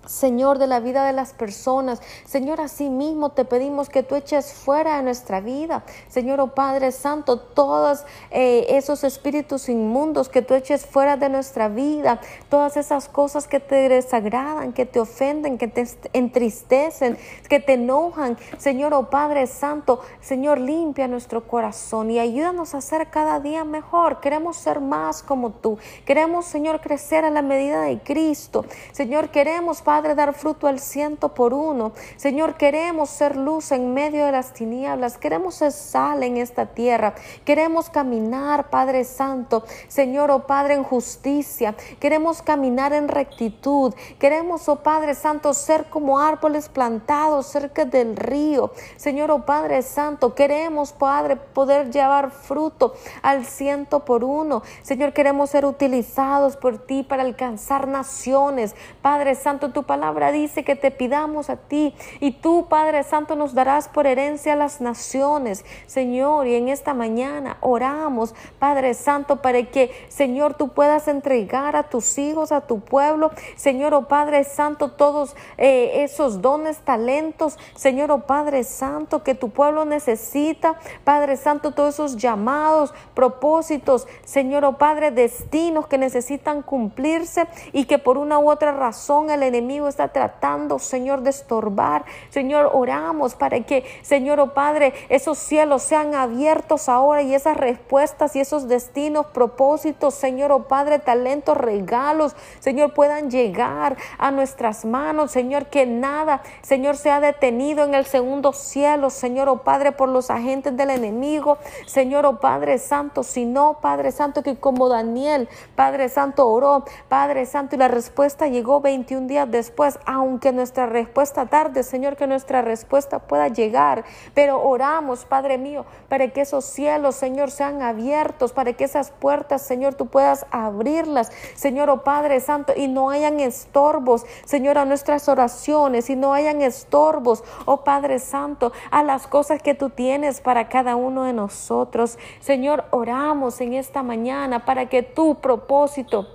[0.06, 2.02] Señor, de la vida de las personas.
[2.26, 5.84] Señor, así mismo te pedimos que tú eches fuera de nuestra vida.
[6.10, 11.70] Señor, oh Padre Santo, todos eh, esos espíritus inmundos que tú eches fuera de nuestra
[11.70, 12.20] vida.
[12.50, 18.38] Todas esas cosas que te desagradan, que te ofenden, que te entristecen, que te enojan.
[18.58, 24.20] Señor, oh Padre Santo, Señor, limpia nuestro corazón y ayúdanos a ser cada día mejor.
[24.20, 25.78] Queremos ser más como tú.
[26.06, 28.66] Queremos, Señor, crecer a la medida de Cristo.
[28.92, 31.92] Señor, queremos, Padre, dar fruto al ciento por uno.
[32.18, 35.18] Señor, queremos ser luz en medio de las tinieblas.
[35.18, 37.14] Queremos ser sal en esta tierra.
[37.46, 39.64] Queremos caminar, Padre Santo.
[39.88, 41.76] Señor, oh Padre, en justicia.
[42.00, 43.94] Queremos caminar en rectitud.
[44.20, 48.72] Queremos, oh Padre Santo, ser como árboles plantados cerca del río.
[48.96, 54.64] Señor, oh Padre Santo, queremos, Padre, poder llevar fruto al ciento por uno.
[54.82, 58.76] Señor, queremos ser utilizados por ti para alcanzar naciones.
[59.02, 63.88] Padre Santo, palabra dice que te pidamos a ti y tú, Padre Santo, nos darás
[63.88, 66.48] por herencia a las naciones, Señor.
[66.48, 72.18] Y en esta mañana oramos, Padre Santo, para que, Señor, tú puedas entregar a tus
[72.18, 78.22] hijos, a tu pueblo, Señor, oh Padre Santo, todos eh, esos dones, talentos, Señor, oh
[78.22, 85.12] Padre Santo, que tu pueblo necesita, Padre Santo, todos esos llamados, propósitos, Señor, oh Padre,
[85.12, 90.80] destinos que necesitan cumplirse y que por una u otra razón el enemigo está tratando,
[90.80, 92.06] Señor, de estorbar.
[92.30, 98.36] Señor, oramos para que, Señor, oh Padre, esos cielos sean abiertos ahora y esas respuestas
[98.36, 105.32] y esos destinos, propósitos, Señor, oh Padre, talentos, regalos, Señor, puedan llegar a nuestras manos,
[105.32, 110.30] Señor, que nada, Señor, sea detenido en el segundo cielo, Señor, oh Padre, por los
[110.30, 116.48] agentes del enemigo, Señor, oh Padre Santo, sino, Padre Santo, que como Daniel, Padre Santo,
[116.48, 119.63] oró, Padre Santo, y la respuesta llegó 21 días después,
[120.06, 124.04] aunque nuestra respuesta tarde, Señor, que nuestra respuesta pueda llegar.
[124.34, 129.62] Pero oramos, Padre mío, para que esos cielos, Señor, sean abiertos, para que esas puertas,
[129.62, 135.30] Señor, tú puedas abrirlas, Señor, oh Padre Santo, y no hayan estorbos, Señor, a nuestras
[135.30, 140.70] oraciones, y no hayan estorbos, oh Padre Santo, a las cosas que tú tienes para
[140.70, 142.18] cada uno de nosotros.
[142.40, 146.28] Señor, oramos en esta mañana para que tu propósito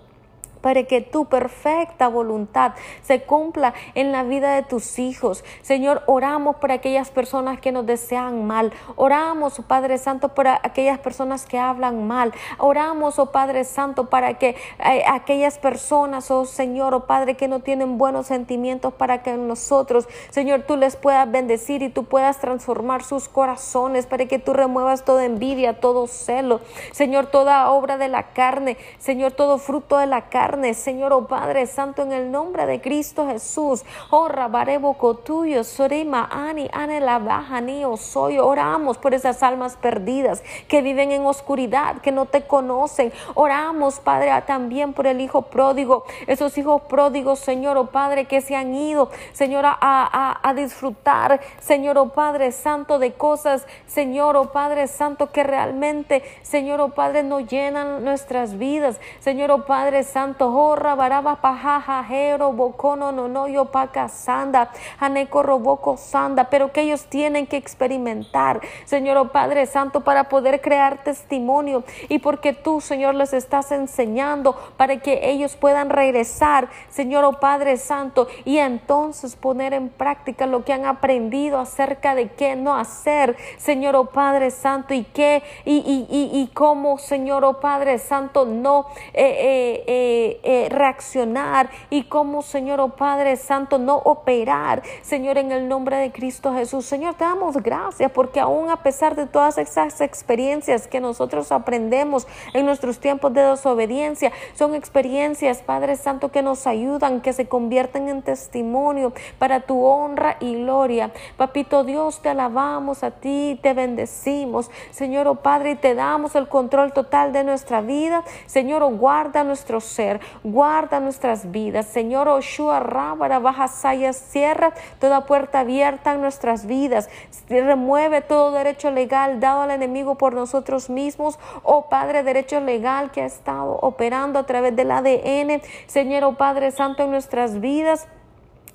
[0.61, 5.45] para que tu perfecta voluntad se cumpla en la vida de tus hijos.
[5.63, 8.73] Señor, oramos por aquellas personas que nos desean mal.
[8.97, 12.33] Oramos, oh Padre Santo, por aquellas personas que hablan mal.
[12.59, 17.61] Oramos, oh Padre Santo, para que eh, aquellas personas, oh Señor, oh Padre, que no
[17.61, 23.03] tienen buenos sentimientos para que nosotros, Señor, tú les puedas bendecir y tú puedas transformar
[23.03, 26.61] sus corazones, para que tú remuevas toda envidia, todo celo.
[26.93, 31.67] Señor, toda obra de la carne, Señor, todo fruto de la carne Señor, oh Padre
[31.67, 33.85] Santo, en el nombre de Cristo Jesús.
[34.11, 38.39] Oh, Rabarebo tuyo, Sorima, Ani, Ane la baja, ni soy.
[38.39, 43.13] Oramos por esas almas perdidas que viven en oscuridad, que no te conocen.
[43.35, 48.57] Oramos, Padre, también por el Hijo pródigo, esos hijos pródigos, Señor, oh Padre, que se
[48.57, 54.53] han ido, Señor, a, a, a disfrutar, Señor, oh Padre Santo, de cosas, Señor, oh
[54.53, 59.01] Padre Santo, que realmente, Señor, oh Padre, no llenan nuestras vidas.
[59.21, 65.43] Señor, oh Padre Santo, Tohorra baraba pajaja jero bocono no no yo paca sanda haneco
[65.43, 66.45] roboco sanda.
[66.45, 71.85] Pero que ellos tienen que experimentar Señor oh Padre Santo para poder crear testimonio.
[72.09, 77.77] Y porque tú Señor les estás enseñando para que ellos puedan regresar Señor oh Padre
[77.77, 83.37] Santo y entonces poner en práctica lo que han aprendido acerca de qué no hacer
[83.59, 88.45] Señor oh Padre Santo y qué y, y, y, y cómo Señor oh Padre Santo
[88.45, 95.39] no eh, eh, eh, eh, reaccionar y cómo, Señor, oh Padre Santo, no operar, Señor,
[95.39, 96.87] en el nombre de Cristo Jesús.
[96.87, 102.27] Señor, te damos gracias porque aún a pesar de todas esas experiencias que nosotros aprendemos
[102.55, 108.09] en nuestros tiempos de desobediencia, son experiencias, Padre Santo, que nos ayudan, que se convierten
[108.09, 111.13] en testimonio para tu honra y gloria.
[111.37, 114.71] Papito Dios, te alabamos a ti, te bendecimos.
[114.91, 118.25] Señor, oh Padre, te damos el control total de nuestra vida.
[118.47, 121.87] Señor, oh, guarda nuestro ser, guarda nuestras vidas.
[121.87, 127.09] Señor, Oshua, Rábara, Baja Saya, cierra toda puerta abierta en nuestras vidas.
[127.49, 131.39] Remueve todo derecho legal dado al enemigo por nosotros mismos.
[131.63, 135.63] Oh Padre, derecho legal que ha estado operando a través del ADN.
[135.87, 138.09] Señor, oh Padre Santo, en nuestras vidas.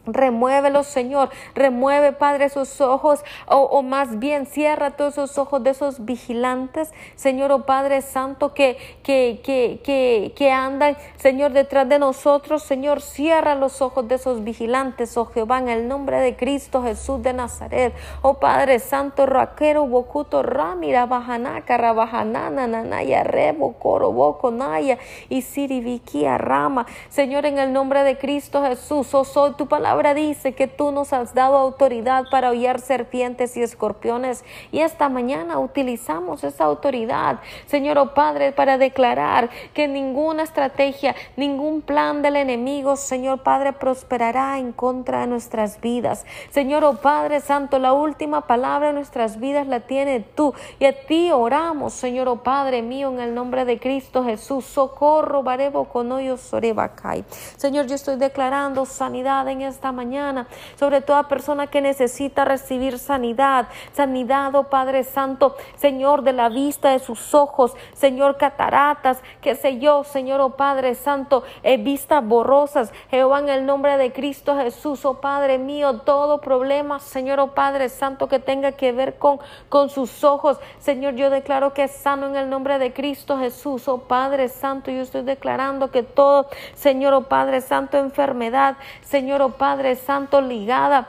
[0.05, 1.29] Remuévelos, Señor.
[1.55, 7.53] Remueve, Padre, esos ojos, o, más bien cierra todos esos ojos de esos vigilantes, Señor,
[7.53, 12.63] oh Padre Santo, que, que, que, que, que andan, Señor, detrás de nosotros.
[12.63, 17.23] Señor, cierra los ojos de esos vigilantes, oh Jehová, en el nombre de Cristo Jesús
[17.23, 17.93] de Nazaret.
[18.21, 24.97] Oh Padre Santo, Raquero, Bocuto, Ramira, Bajanaca, Rabajanana, Nanaya, Rebo, Boco, Naya,
[25.30, 26.86] y Siribiquía, Rama.
[27.07, 30.91] Señor, en el nombre de Cristo Jesús, oh soy tu palabra palabra dice que tú
[30.91, 37.41] nos has dado autoridad para hollar serpientes y escorpiones y esta mañana utilizamos esa autoridad,
[37.67, 44.57] Señor oh Padre, para declarar que ninguna estrategia, ningún plan del enemigo, Señor Padre, prosperará
[44.57, 46.25] en contra de nuestras vidas.
[46.49, 51.05] Señor oh Padre Santo, la última palabra de nuestras vidas la tiene tú y a
[51.05, 54.65] ti oramos, Señor oh Padre mío, en el nombre de Cristo Jesús.
[54.65, 57.25] Socorro, Barebo, Conoyo, Sorebacay.
[57.57, 60.47] Señor, yo estoy declarando sanidad en esta mañana
[60.79, 66.91] sobre toda persona que necesita recibir sanidad, sanidad, oh Padre Santo, Señor, de la vista
[66.91, 72.93] de sus ojos, Señor, cataratas, qué sé yo, Señor, oh Padre Santo, eh, vistas borrosas,
[73.09, 77.89] Jehová, en el nombre de Cristo Jesús, oh Padre mío, todo problema, Señor, oh Padre
[77.89, 82.27] Santo, que tenga que ver con, con sus ojos, Señor, yo declaro que es sano
[82.27, 87.13] en el nombre de Cristo Jesús, oh Padre Santo, yo estoy declarando que todo, Señor,
[87.13, 91.07] oh Padre Santo, enfermedad, Señor, oh Padre, Padre Santo ligada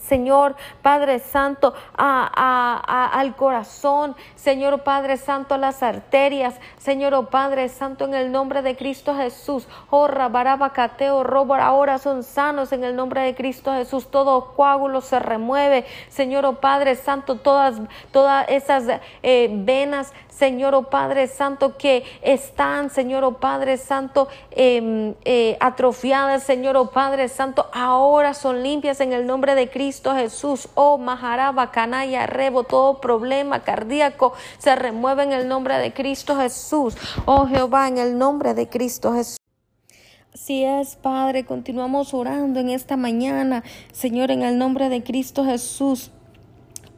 [0.00, 8.04] Señor Padre Santo, al corazón, Señor Padre Santo, a las arterias, Señor oh Padre Santo,
[8.04, 13.22] en el nombre de Cristo Jesús, oh Rabarabacateo, robo, ahora son sanos en el nombre
[13.22, 17.80] de Cristo Jesús, todo coágulo se remueve, Señor oh Padre Santo, todas,
[18.12, 18.84] todas esas
[19.22, 26.44] eh, venas, Señor oh Padre Santo, que están, Señor oh Padre Santo, em, eh, atrofiadas,
[26.44, 30.68] Señor oh Padre Santo, ahora son limpias en el nombre de Cristo Jesús.
[30.76, 36.96] Oh Maharaba, Canaya, Rebo, todo problema cardíaco se remueve en el nombre de Cristo Jesús.
[37.24, 39.38] Oh Jehová, en el nombre de Cristo Jesús.
[40.32, 46.12] Así es, Padre, continuamos orando en esta mañana, Señor, en el nombre de Cristo Jesús.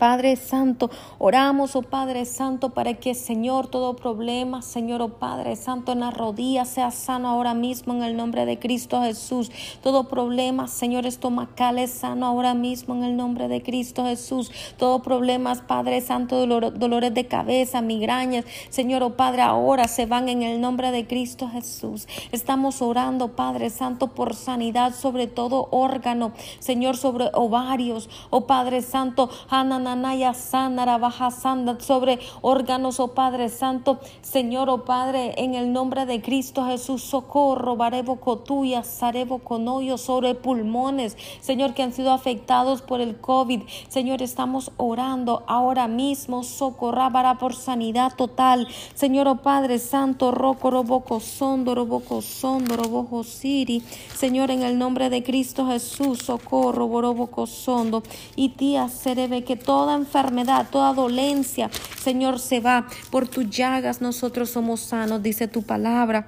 [0.01, 5.92] Padre Santo, oramos, oh Padre Santo, para que, Señor, todo problema, Señor, oh Padre Santo,
[5.92, 9.53] en las rodillas sea sano ahora mismo en el nombre de Cristo Jesús.
[9.82, 14.51] Todo problema, Señor, estomacal es sano ahora mismo en el nombre de Cristo Jesús.
[14.78, 20.40] Todo problema, Padre Santo, dolores de cabeza, migrañas, Señor, oh Padre, ahora se van en
[20.40, 22.09] el nombre de Cristo Jesús.
[22.32, 29.28] Estamos orando, Padre Santo, por sanidad sobre todo órgano, Señor, sobre ovarios, oh Padre Santo,
[29.51, 35.72] Hanana Anaya Sanara Baja Sanda sobre órganos, oh Padre Santo, Señor, oh Padre, en el
[35.72, 42.12] nombre de Cristo Jesús, socorro, Barebo Cotuya, Sarebo Conoyo, sobre pulmones, Señor, que han sido
[42.12, 43.62] afectados por el COVID.
[43.88, 48.68] Señor, estamos orando ahora mismo, socorrábara por sanidad total.
[48.95, 53.82] Señor, oh Padre Santo, Roco, Roboco, Sondo, Roboco, Sondo, Roboco, Siri.
[54.14, 58.03] Señor, en el nombre de Cristo Jesús, socorro, Boroboco, Sondo.
[58.36, 61.70] Y tía, Cerebe, que todo toda enfermedad, toda dolencia,
[62.03, 62.87] Señor, se va.
[63.11, 66.26] Por tus llagas nosotros somos sanos, dice tu palabra.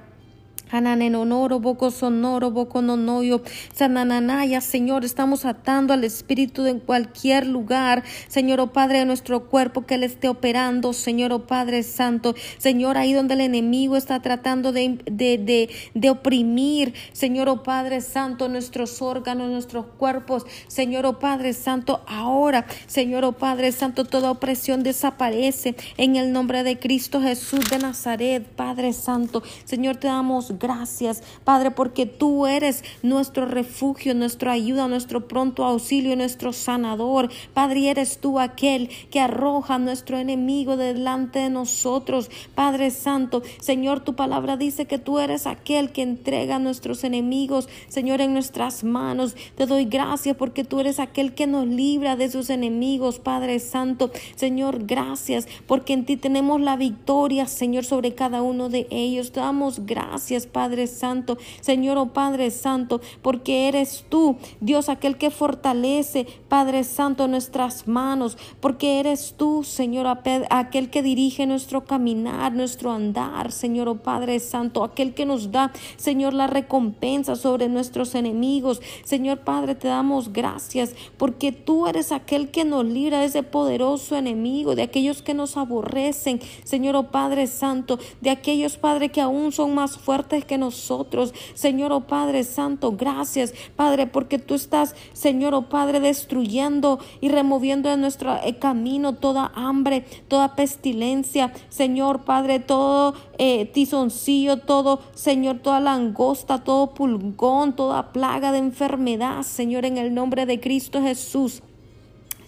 [0.73, 3.43] Ananenonoro, boco sonoro, boco nonoyo,
[3.75, 9.85] sanananaya, Señor, estamos atando al Espíritu en cualquier lugar, Señor, oh Padre, de nuestro cuerpo
[9.85, 14.71] que le esté operando, Señor, oh Padre Santo, Señor, ahí donde el enemigo está tratando
[14.71, 21.53] de, de, de, oprimir, Señor, oh Padre Santo, nuestros órganos, nuestros cuerpos, Señor, oh Padre
[21.53, 27.69] Santo, ahora, Señor, oh Padre Santo, toda opresión desaparece en el nombre de Cristo Jesús
[27.69, 34.53] de Nazaret, Padre Santo, Señor, te damos gracias, Padre, porque tú eres nuestro refugio, nuestra
[34.53, 37.29] ayuda, nuestro pronto auxilio, nuestro sanador.
[37.53, 42.31] Padre, eres tú aquel que arroja a nuestro enemigo delante de nosotros.
[42.55, 47.67] Padre Santo, Señor, tu palabra dice que tú eres aquel que entrega a nuestros enemigos,
[47.89, 49.35] Señor, en nuestras manos.
[49.57, 54.11] Te doy gracias porque tú eres aquel que nos libra de sus enemigos, Padre Santo.
[54.35, 59.33] Señor, gracias porque en ti tenemos la victoria, Señor, sobre cada uno de ellos.
[59.33, 61.37] Te damos gracias, Padre Santo.
[61.59, 68.37] Señor, oh Padre Santo, porque eres tú, Dios, aquel que fortalece, Padre Santo, nuestras manos,
[68.61, 70.05] porque eres tú, Señor,
[70.49, 75.73] aquel que dirige nuestro caminar, nuestro andar, Señor, oh Padre Santo, aquel que nos da,
[75.97, 78.81] Señor, la recompensa sobre nuestros enemigos.
[79.03, 84.15] Señor Padre, te damos gracias porque tú eres aquel que nos libra de ese poderoso
[84.15, 89.51] enemigo, de aquellos que nos aborrecen, Señor, oh Padre Santo, de aquellos, Padre, que aún
[89.51, 91.33] son más fuertes que nosotros.
[91.53, 97.89] Señor, oh Padre Santo, gracias, Padre, porque tú estás, Señor, oh Padre, destruyendo y removiendo
[97.89, 105.59] de nuestro eh, camino toda hambre, toda pestilencia, Señor, Padre, todo eh, tizoncillo, todo, Señor,
[105.59, 111.61] toda langosta, todo pulgón, toda plaga de enfermedad, Señor, en el nombre de Cristo Jesús.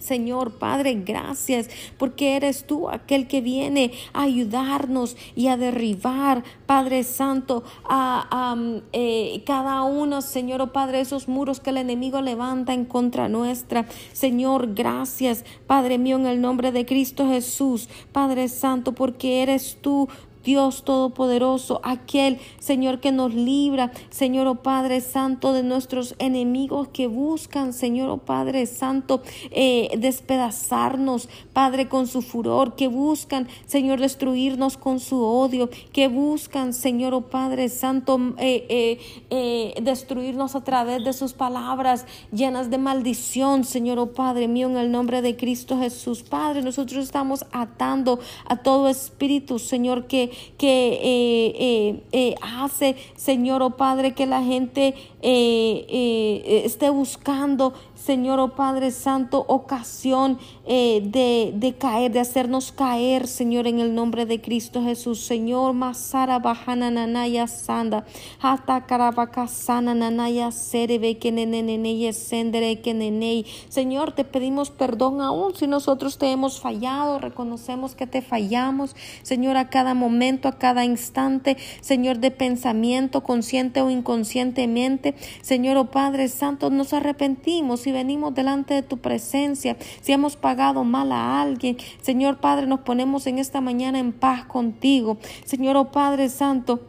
[0.06, 7.02] Señor Padre, gracias porque eres tú aquel que viene a ayudarnos y a derribar, Padre
[7.02, 8.56] Santo, a,
[8.92, 13.86] eh, cada uno, Señor oh Padre, esos muros que el enemigo levanta en contra nuestra.
[14.12, 20.08] Señor, gracias, Padre mío, en el nombre de Cristo Jesús, Padre Santo, porque eres tú
[20.46, 27.08] Dios Todopoderoso, aquel Señor que nos libra, Señor, oh Padre Santo, de nuestros enemigos que
[27.08, 34.76] buscan, Señor, oh Padre Santo, eh, despedazarnos, Padre, con su furor, que buscan, Señor, destruirnos
[34.76, 41.12] con su odio, que buscan, Señor, oh Padre Santo, eh, eh, destruirnos a través de
[41.12, 46.22] sus palabras llenas de maldición, Señor, oh Padre mío, en el nombre de Cristo Jesús.
[46.22, 53.62] Padre, nosotros estamos atando a todo espíritu, Señor, que que eh, eh, eh, hace, Señor,
[53.62, 54.94] oh Padre, que la gente
[55.26, 57.74] esté buscando
[58.06, 63.96] Señor, oh Padre Santo, ocasión eh, de, de, caer, de hacernos caer, Señor, en el
[63.96, 65.22] nombre de Cristo Jesús.
[65.22, 68.06] Señor, Masara Bahana Nanaya Sanda,
[68.40, 73.44] Hata Karabakasana Nanaya Serebe Kenenene Sendere Kenenei.
[73.68, 79.56] Señor, te pedimos perdón aún si nosotros te hemos fallado, reconocemos que te fallamos, Señor,
[79.56, 85.15] a cada momento, a cada instante, Señor, de pensamiento, consciente o inconscientemente.
[85.42, 90.84] Señor, oh Padre Santo, nos arrepentimos y venimos delante de tu presencia, si hemos pagado
[90.84, 95.18] mal a alguien, Señor Padre, nos ponemos en esta mañana en paz contigo.
[95.44, 96.80] Señor, oh Padre Santo,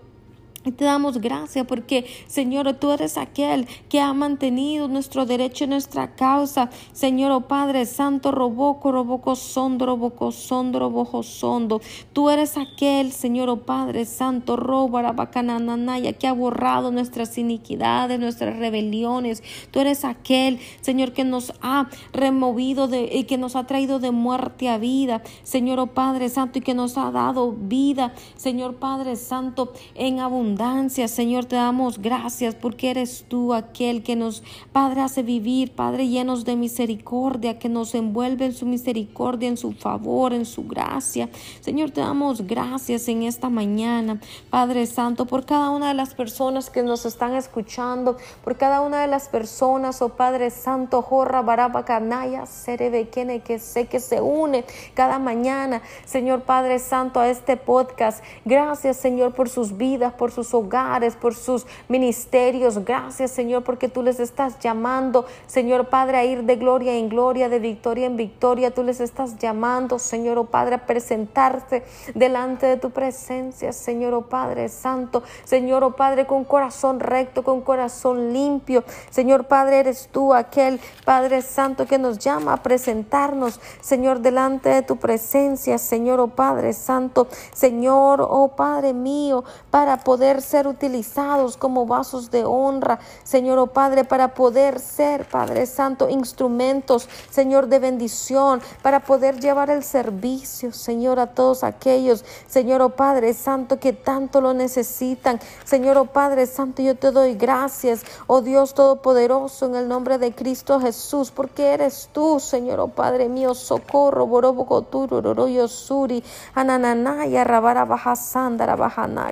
[0.72, 6.16] te damos gracias porque, Señor, tú eres aquel que ha mantenido nuestro derecho y nuestra
[6.16, 6.70] causa.
[6.92, 11.82] Señor, oh Padre Santo, roboco, roboco, sondo, roboco, sondo, roboco, sondo.
[12.14, 19.44] Tú eres aquel, Señor, oh Padre Santo, robarabacana,nanaya, que ha borrado nuestras iniquidades, nuestras rebeliones.
[19.72, 24.70] Tú eres aquel, Señor, que nos ha removido y que nos ha traído de muerte
[24.70, 25.22] a vida.
[25.44, 28.14] Señor, oh Padre Santo, y que nos ha dado vida.
[28.36, 34.42] Señor Padre Santo, en abundancia Señor, te damos gracias porque eres tú aquel que nos,
[34.72, 39.74] Padre, hace vivir, Padre, llenos de misericordia, que nos envuelve en su misericordia, en su
[39.74, 41.30] favor, en su gracia.
[41.62, 46.72] Señor, te damos gracias en esta mañana, Padre Santo, por cada una de las personas
[46.72, 51.86] que nos están escuchando, por cada una de las personas, oh Padre Santo, Jorra, Baraba,
[51.86, 58.24] Canaya, Serebequene, que sé que se une cada mañana, Señor Padre Santo, a este podcast.
[58.44, 62.86] Gracias, Señor, por sus vidas, por sus hogares, por sus ministerios.
[62.86, 67.50] Gracias, Señor, porque tú les estás llamando, Señor Padre, a ir de gloria en gloria,
[67.50, 68.70] de victoria en victoria.
[68.70, 71.84] Tú les estás llamando, Señor, oh Padre, a presentarse
[72.14, 77.62] delante de tu presencia, Señor, oh Padre Santo, Señor, oh Padre, con corazón recto, con
[77.62, 78.84] corazón limpio.
[79.10, 84.84] Señor Padre, eres tú aquel Padre Santo que nos llama a presentarnos, Señor, delante de
[84.84, 91.86] tu presencia, Señor, oh Padre Santo, Señor, oh Padre mío, para poder ser utilizados como
[91.86, 98.62] vasos de honra, Señor, oh Padre, para poder ser, Padre Santo, instrumentos, Señor, de bendición,
[98.82, 104.42] para poder llevar el servicio, Señor, a todos aquellos, Señor, oh Padre Santo, que tanto
[104.42, 105.40] lo necesitan.
[105.64, 110.34] Señor, oh Padre Santo, yo te doy gracias, oh Dios Todopoderoso, en el nombre de
[110.34, 115.22] Cristo Jesús, porque eres tú, Señor, oh Padre mío, socorro, borobocoturo,
[115.68, 116.24] suri,
[116.54, 118.14] anananaya, rabara baja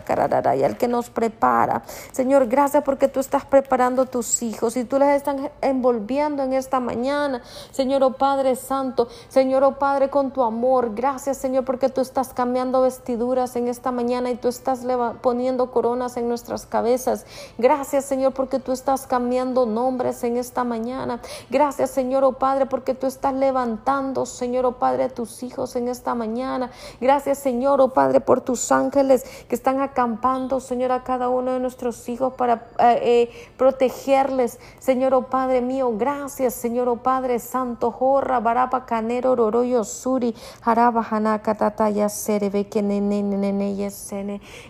[0.06, 1.84] cararara, y al que nos prepara.
[2.12, 6.80] Señor, gracias porque tú estás preparando tus hijos y tú les estás envolviendo en esta
[6.80, 7.42] mañana.
[7.72, 10.94] Señor, oh Padre Santo, Señor, oh Padre, con tu amor.
[10.96, 14.82] Gracias, Señor, porque tú estás cambiando vestiduras en esta mañana y tú estás
[15.22, 17.26] poniendo coronas en nuestras cabezas.
[17.58, 21.22] Gracias, Señor, porque tú estás cambiando nombres en esta mañana.
[21.50, 25.88] Gracias, Señor, oh Padre, porque tú estás levantando, Señor, oh Padre, a tus hijos en
[25.88, 26.72] esta mañana.
[27.00, 31.60] Gracias, Señor, oh Padre, por tus ángeles que están acampando, Señor, a cada uno de
[31.60, 34.60] nuestros hijos para eh, eh, protegerles.
[34.80, 41.06] Señor, oh Padre mío, gracias, Señor, oh Padre Santo, Jorra, Barapa, Canero, Roroyo, Suri, Haraba,
[41.10, 42.68] Hanaka, Tataya, Serebe,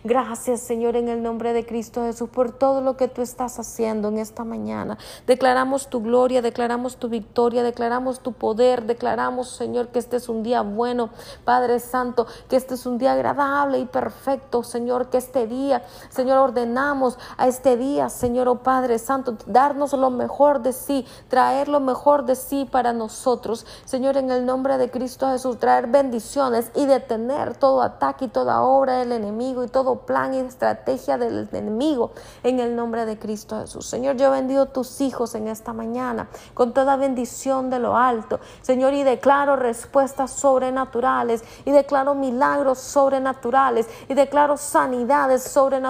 [0.03, 4.09] Gracias, Señor, en el nombre de Cristo Jesús, por todo lo que tú estás haciendo
[4.09, 4.97] en esta mañana.
[5.25, 10.43] Declaramos tu gloria, declaramos tu victoria, declaramos tu poder, declaramos, Señor, que este es un
[10.43, 11.09] día bueno,
[11.43, 16.37] Padre Santo, que este es un día agradable y perfecto, Señor, que este día, Señor,
[16.37, 21.79] ordenamos a este día, Señor, oh Padre Santo, darnos lo mejor de sí, traer lo
[21.79, 26.85] mejor de sí para nosotros, Señor, en el nombre de Cristo Jesús, traer bendiciones y
[26.85, 32.11] detener todo ataque y toda obra del enemigo y todo plan y estrategia del enemigo
[32.43, 33.85] en el nombre de Cristo Jesús.
[33.87, 38.93] Señor, yo bendigo tus hijos en esta mañana con toda bendición de lo alto, Señor,
[38.93, 45.84] y declaro respuestas sobrenaturales y declaro milagros sobrenaturales y declaro sanidades sobrenaturales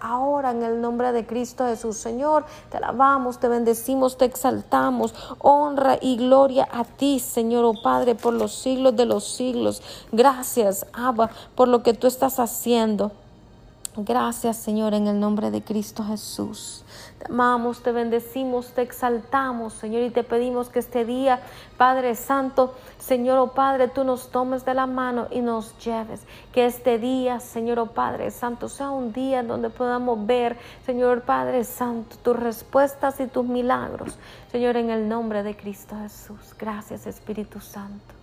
[0.00, 1.96] ahora en el nombre de Cristo Jesús.
[1.96, 5.14] Señor, te alabamos, te bendecimos, te exaltamos.
[5.38, 9.82] Honra y gloria a ti, Señor, oh Padre, por los siglos de los siglos.
[10.12, 13.12] Gracias, Abba, por lo que tú estás haciendo.
[13.96, 16.84] Gracias, Señor, en el nombre de Cristo Jesús.
[17.20, 21.40] Te amamos, te bendecimos, te exaltamos, Señor, y te pedimos que este día,
[21.76, 26.22] Padre Santo, Señor, oh Padre, tú nos tomes de la mano y nos lleves.
[26.52, 30.56] Que este día, Señor, oh Padre Santo, sea un día en donde podamos ver,
[30.86, 34.16] Señor Padre Santo, tus respuestas y tus milagros.
[34.50, 36.54] Señor, en el nombre de Cristo Jesús.
[36.58, 38.19] Gracias, Espíritu Santo.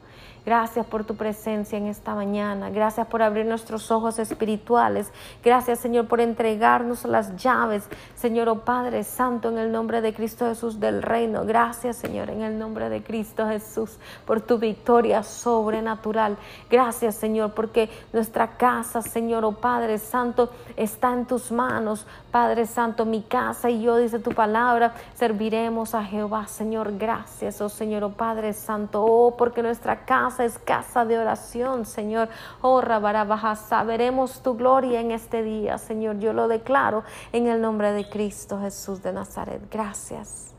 [0.48, 2.70] Gracias por tu presencia en esta mañana.
[2.70, 5.12] Gracias por abrir nuestros ojos espirituales.
[5.44, 7.84] Gracias, Señor, por entregarnos las llaves,
[8.16, 11.44] Señor, oh Padre Santo, en el nombre de Cristo Jesús del reino.
[11.44, 16.38] Gracias, Señor, en el nombre de Cristo Jesús, por tu victoria sobrenatural.
[16.70, 22.08] Gracias, Señor, porque nuestra casa, Señor, oh Padre Santo, está en tus manos.
[22.38, 26.96] Padre Santo, mi casa y yo, dice tu palabra, serviremos a Jehová, Señor.
[26.96, 32.30] Gracias, oh Señor, oh Padre Santo, oh, porque nuestra casa es casa de oración, Señor.
[32.62, 36.20] Oh, Rabarabajasa, veremos tu gloria en este día, Señor.
[36.20, 39.64] Yo lo declaro en el nombre de Cristo Jesús de Nazaret.
[39.72, 40.54] Gracias.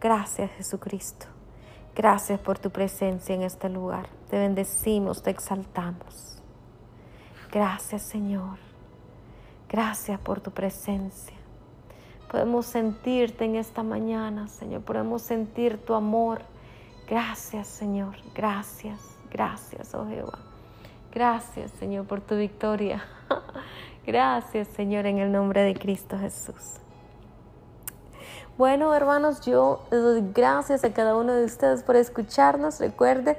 [0.00, 1.26] Gracias, Jesucristo.
[1.96, 4.06] Gracias por tu presencia en este lugar.
[4.30, 6.40] Te bendecimos, te exaltamos.
[7.50, 8.69] Gracias, Señor.
[9.70, 11.36] Gracias por tu presencia.
[12.30, 14.82] Podemos sentirte en esta mañana, Señor.
[14.82, 16.42] Podemos sentir tu amor
[17.10, 18.14] Gracias, Señor.
[18.36, 19.00] Gracias,
[19.32, 20.38] gracias, oh Jehová.
[21.12, 23.02] Gracias, Señor, por tu victoria.
[24.06, 26.76] Gracias, Señor, en el nombre de Cristo Jesús.
[28.56, 32.78] Bueno, hermanos, yo doy gracias a cada uno de ustedes por escucharnos.
[32.78, 33.38] Recuerde,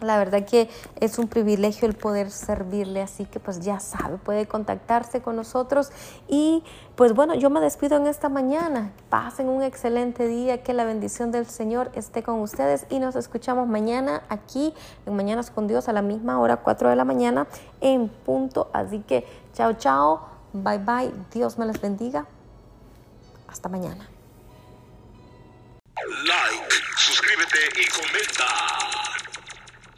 [0.00, 4.46] La verdad que es un privilegio el poder servirle, así que pues ya sabe, puede
[4.46, 5.90] contactarse con nosotros
[6.26, 6.64] y
[6.96, 8.92] pues bueno, yo me despido en esta mañana.
[9.10, 13.68] Pasen un excelente día, que la bendición del Señor esté con ustedes y nos escuchamos
[13.68, 14.74] mañana aquí
[15.06, 17.46] en Mañanas con Dios a la misma hora, 4 de la mañana
[17.80, 18.70] en punto.
[18.72, 22.26] Así que chao, chao, bye bye, Dios me les bendiga.
[23.48, 24.08] Hasta mañana.
[26.24, 28.46] Like, suscríbete y comenta.